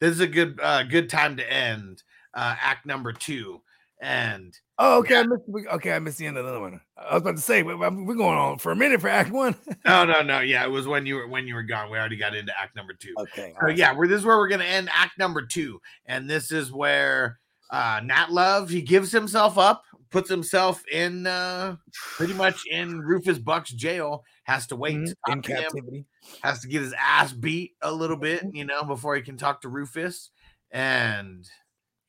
This 0.00 0.10
is 0.10 0.20
a 0.20 0.26
good 0.26 0.60
uh, 0.62 0.82
good 0.82 1.08
time 1.08 1.34
to 1.38 1.50
end 1.50 2.02
uh, 2.34 2.56
act 2.60 2.84
number 2.84 3.14
two. 3.14 3.62
And 4.00 4.54
Oh, 4.78 4.98
okay. 4.98 5.20
I 5.20 5.22
missed, 5.22 5.44
okay, 5.74 5.92
I 5.92 5.98
missed 6.00 6.18
the 6.18 6.26
end 6.26 6.36
of 6.36 6.44
the 6.44 6.50
other 6.50 6.60
one. 6.60 6.80
I 6.98 7.14
was 7.14 7.22
about 7.22 7.36
to 7.36 7.42
say, 7.42 7.62
we're 7.62 7.76
going 7.78 8.36
on 8.38 8.58
for 8.58 8.72
a 8.72 8.76
minute 8.76 9.00
for 9.00 9.08
Act 9.08 9.30
One. 9.30 9.54
no, 9.86 10.04
no, 10.06 10.20
no. 10.22 10.40
Yeah, 10.40 10.64
it 10.64 10.70
was 10.70 10.86
when 10.88 11.06
you 11.06 11.14
were 11.14 11.28
when 11.28 11.46
you 11.46 11.54
were 11.54 11.62
gone. 11.62 11.90
We 11.90 11.96
already 11.98 12.16
got 12.16 12.34
into 12.34 12.52
act 12.58 12.74
number 12.74 12.92
two. 12.92 13.14
okay. 13.18 13.54
So 13.60 13.68
yeah, 13.68 13.94
we're 13.96 14.08
this 14.08 14.18
is 14.18 14.24
where 14.26 14.36
we're 14.36 14.48
gonna 14.48 14.64
end 14.64 14.88
act 14.92 15.16
number 15.18 15.46
two, 15.46 15.80
and 16.06 16.28
this 16.28 16.50
is 16.50 16.72
where 16.72 17.38
uh 17.70 18.00
Nat 18.04 18.32
Love 18.32 18.68
he 18.68 18.82
gives 18.82 19.12
himself 19.12 19.56
up, 19.58 19.84
puts 20.10 20.28
himself 20.28 20.82
in 20.92 21.26
uh 21.28 21.76
pretty 21.92 22.34
much 22.34 22.60
in 22.68 22.98
Rufus 23.00 23.38
Buck's 23.38 23.70
jail, 23.70 24.24
has 24.42 24.66
to 24.66 24.76
wait 24.76 24.96
Mhm, 24.96 25.06
to 25.06 25.16
in 25.32 25.42
to 25.42 25.52
him, 25.52 25.62
captivity. 25.62 26.04
has 26.42 26.60
to 26.60 26.68
get 26.68 26.82
his 26.82 26.94
ass 26.98 27.32
beat 27.32 27.74
a 27.80 27.92
little 27.92 28.16
bit, 28.16 28.42
you 28.52 28.64
know, 28.64 28.82
before 28.82 29.14
he 29.14 29.22
can 29.22 29.36
talk 29.36 29.60
to 29.62 29.68
Rufus. 29.68 30.30
And 30.72 31.48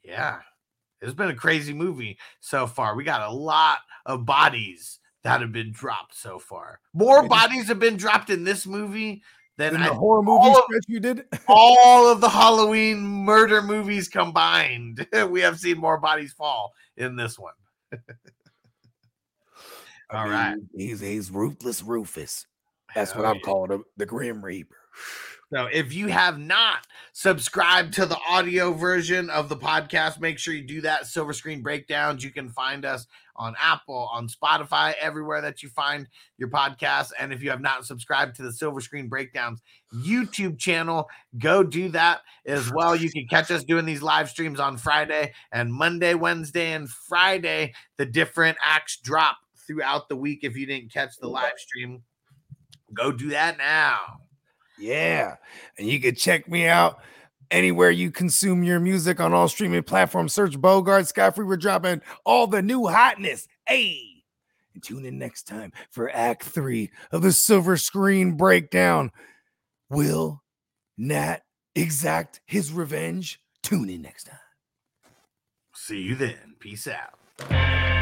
yeah, 0.03 0.39
it's 1.01 1.13
been 1.13 1.29
a 1.29 1.35
crazy 1.35 1.73
movie 1.73 2.17
so 2.39 2.67
far. 2.67 2.95
We 2.95 3.03
got 3.03 3.21
a 3.21 3.33
lot 3.33 3.79
of 4.05 4.25
bodies 4.25 4.99
that 5.23 5.41
have 5.41 5.51
been 5.51 5.71
dropped 5.71 6.15
so 6.15 6.39
far. 6.39 6.79
More 6.93 7.27
bodies 7.27 7.67
have 7.67 7.79
been 7.79 7.97
dropped 7.97 8.29
in 8.29 8.43
this 8.43 8.67
movie 8.67 9.23
than 9.57 9.75
In 9.75 9.81
I 9.81 9.89
the 9.89 9.95
horror 9.95 10.21
movie 10.21 10.53
stretch 10.53 10.83
you 10.87 10.99
did. 10.99 11.25
all 11.47 12.07
of 12.11 12.21
the 12.21 12.29
Halloween 12.29 12.99
murder 13.01 13.61
movies 13.61 14.07
combined. 14.07 15.07
we 15.29 15.41
have 15.41 15.59
seen 15.59 15.77
more 15.77 15.97
bodies 15.99 16.33
fall 16.33 16.73
in 16.97 17.15
this 17.15 17.39
one. 17.39 17.53
I 20.11 20.17
All 20.17 20.23
mean, 20.25 20.33
right. 20.33 20.57
He's 20.75 20.99
he's 20.99 21.31
ruthless 21.31 21.81
Rufus. 21.81 22.45
That's 22.93 23.15
what 23.15 23.23
Hell 23.23 23.31
I'm 23.31 23.37
yeah. 23.37 23.45
calling 23.45 23.71
him, 23.71 23.83
the 23.97 24.05
Grim 24.05 24.43
Reaper. 24.45 24.75
So 25.55 25.69
if 25.71 25.93
you 25.93 26.07
have 26.07 26.37
not 26.37 26.85
subscribed 27.13 27.93
to 27.93 28.05
the 28.05 28.17
audio 28.29 28.73
version 28.73 29.29
of 29.29 29.47
the 29.47 29.55
podcast, 29.55 30.19
make 30.19 30.37
sure 30.37 30.53
you 30.53 30.65
do 30.65 30.81
that. 30.81 31.07
Silver 31.07 31.31
Screen 31.31 31.61
Breakdowns. 31.61 32.25
You 32.25 32.31
can 32.31 32.49
find 32.49 32.83
us 32.83 33.07
on 33.37 33.55
Apple, 33.57 34.09
on 34.11 34.27
Spotify, 34.27 34.95
everywhere 34.99 35.39
that 35.39 35.63
you 35.63 35.69
find 35.69 36.09
your 36.37 36.49
podcast. 36.49 37.11
And 37.17 37.31
if 37.31 37.41
you 37.41 37.51
have 37.51 37.61
not 37.61 37.85
subscribed 37.85 38.35
to 38.35 38.41
the 38.41 38.51
Silver 38.51 38.81
Screen 38.81 39.07
Breakdowns 39.07 39.61
YouTube 39.93 40.59
channel, 40.59 41.07
go 41.37 41.63
do 41.63 41.87
that 41.89 42.19
as 42.45 42.69
well. 42.75 42.93
You 42.93 43.09
can 43.09 43.25
catch 43.29 43.49
us 43.49 43.63
doing 43.63 43.85
these 43.85 44.01
live 44.01 44.29
streams 44.29 44.59
on 44.59 44.75
Friday 44.75 45.31
and 45.53 45.71
Monday, 45.71 46.15
Wednesday, 46.15 46.73
and 46.73 46.89
Friday. 46.89 47.73
The 47.95 48.05
different 48.05 48.57
acts 48.61 48.97
drop 48.97 49.37
throughout 49.65 50.09
the 50.09 50.17
week. 50.17 50.39
If 50.43 50.57
you 50.57 50.65
didn't 50.65 50.91
catch 50.91 51.11
the 51.21 51.29
live 51.29 51.57
stream, 51.57 52.03
go 52.93 53.13
do 53.13 53.29
that 53.29 53.57
now. 53.57 54.19
Yeah. 54.79 55.35
And 55.77 55.87
you 55.87 55.99
can 55.99 56.15
check 56.15 56.47
me 56.47 56.67
out 56.67 56.99
anywhere 57.51 57.91
you 57.91 58.11
consume 58.11 58.63
your 58.63 58.79
music 58.79 59.19
on 59.19 59.33
all 59.33 59.47
streaming 59.47 59.83
platforms. 59.83 60.33
Search 60.33 60.59
Bogart 60.59 61.07
Sky 61.07 61.31
Free. 61.31 61.45
We're 61.45 61.57
dropping 61.57 62.01
all 62.25 62.47
the 62.47 62.61
new 62.61 62.87
hotness. 62.87 63.47
Hey. 63.67 64.23
And 64.73 64.83
tune 64.83 65.05
in 65.05 65.17
next 65.17 65.43
time 65.43 65.71
for 65.89 66.09
Act 66.09 66.43
Three 66.43 66.91
of 67.11 67.21
the 67.21 67.31
Silver 67.31 67.77
Screen 67.77 68.35
Breakdown. 68.35 69.11
Will 69.89 70.41
Nat 70.97 71.43
exact 71.75 72.41
his 72.45 72.71
revenge? 72.71 73.39
Tune 73.63 73.89
in 73.89 74.01
next 74.01 74.25
time. 74.25 74.39
See 75.73 76.01
you 76.01 76.15
then. 76.15 76.55
Peace 76.59 76.87
out. 76.87 77.94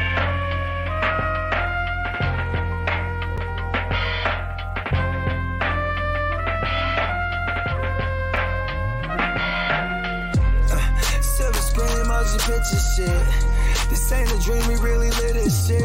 Shit. 12.96 13.88
This 13.90 14.12
ain't 14.12 14.30
a 14.30 14.38
dream, 14.40 14.66
we 14.68 14.76
really 14.76 15.10
live 15.10 15.34
this 15.34 15.66
shit. 15.66 15.82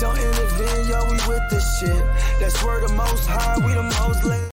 Don't 0.00 0.18
intervene, 0.18 0.88
yo, 0.88 1.04
we 1.10 1.18
with 1.26 1.42
this 1.50 1.80
shit. 1.80 2.04
That's 2.40 2.62
where 2.64 2.80
the 2.86 2.92
most 2.94 3.26
high, 3.26 3.58
we 3.58 3.74
the 3.74 3.82
most 3.82 4.24
lit. 4.24 4.47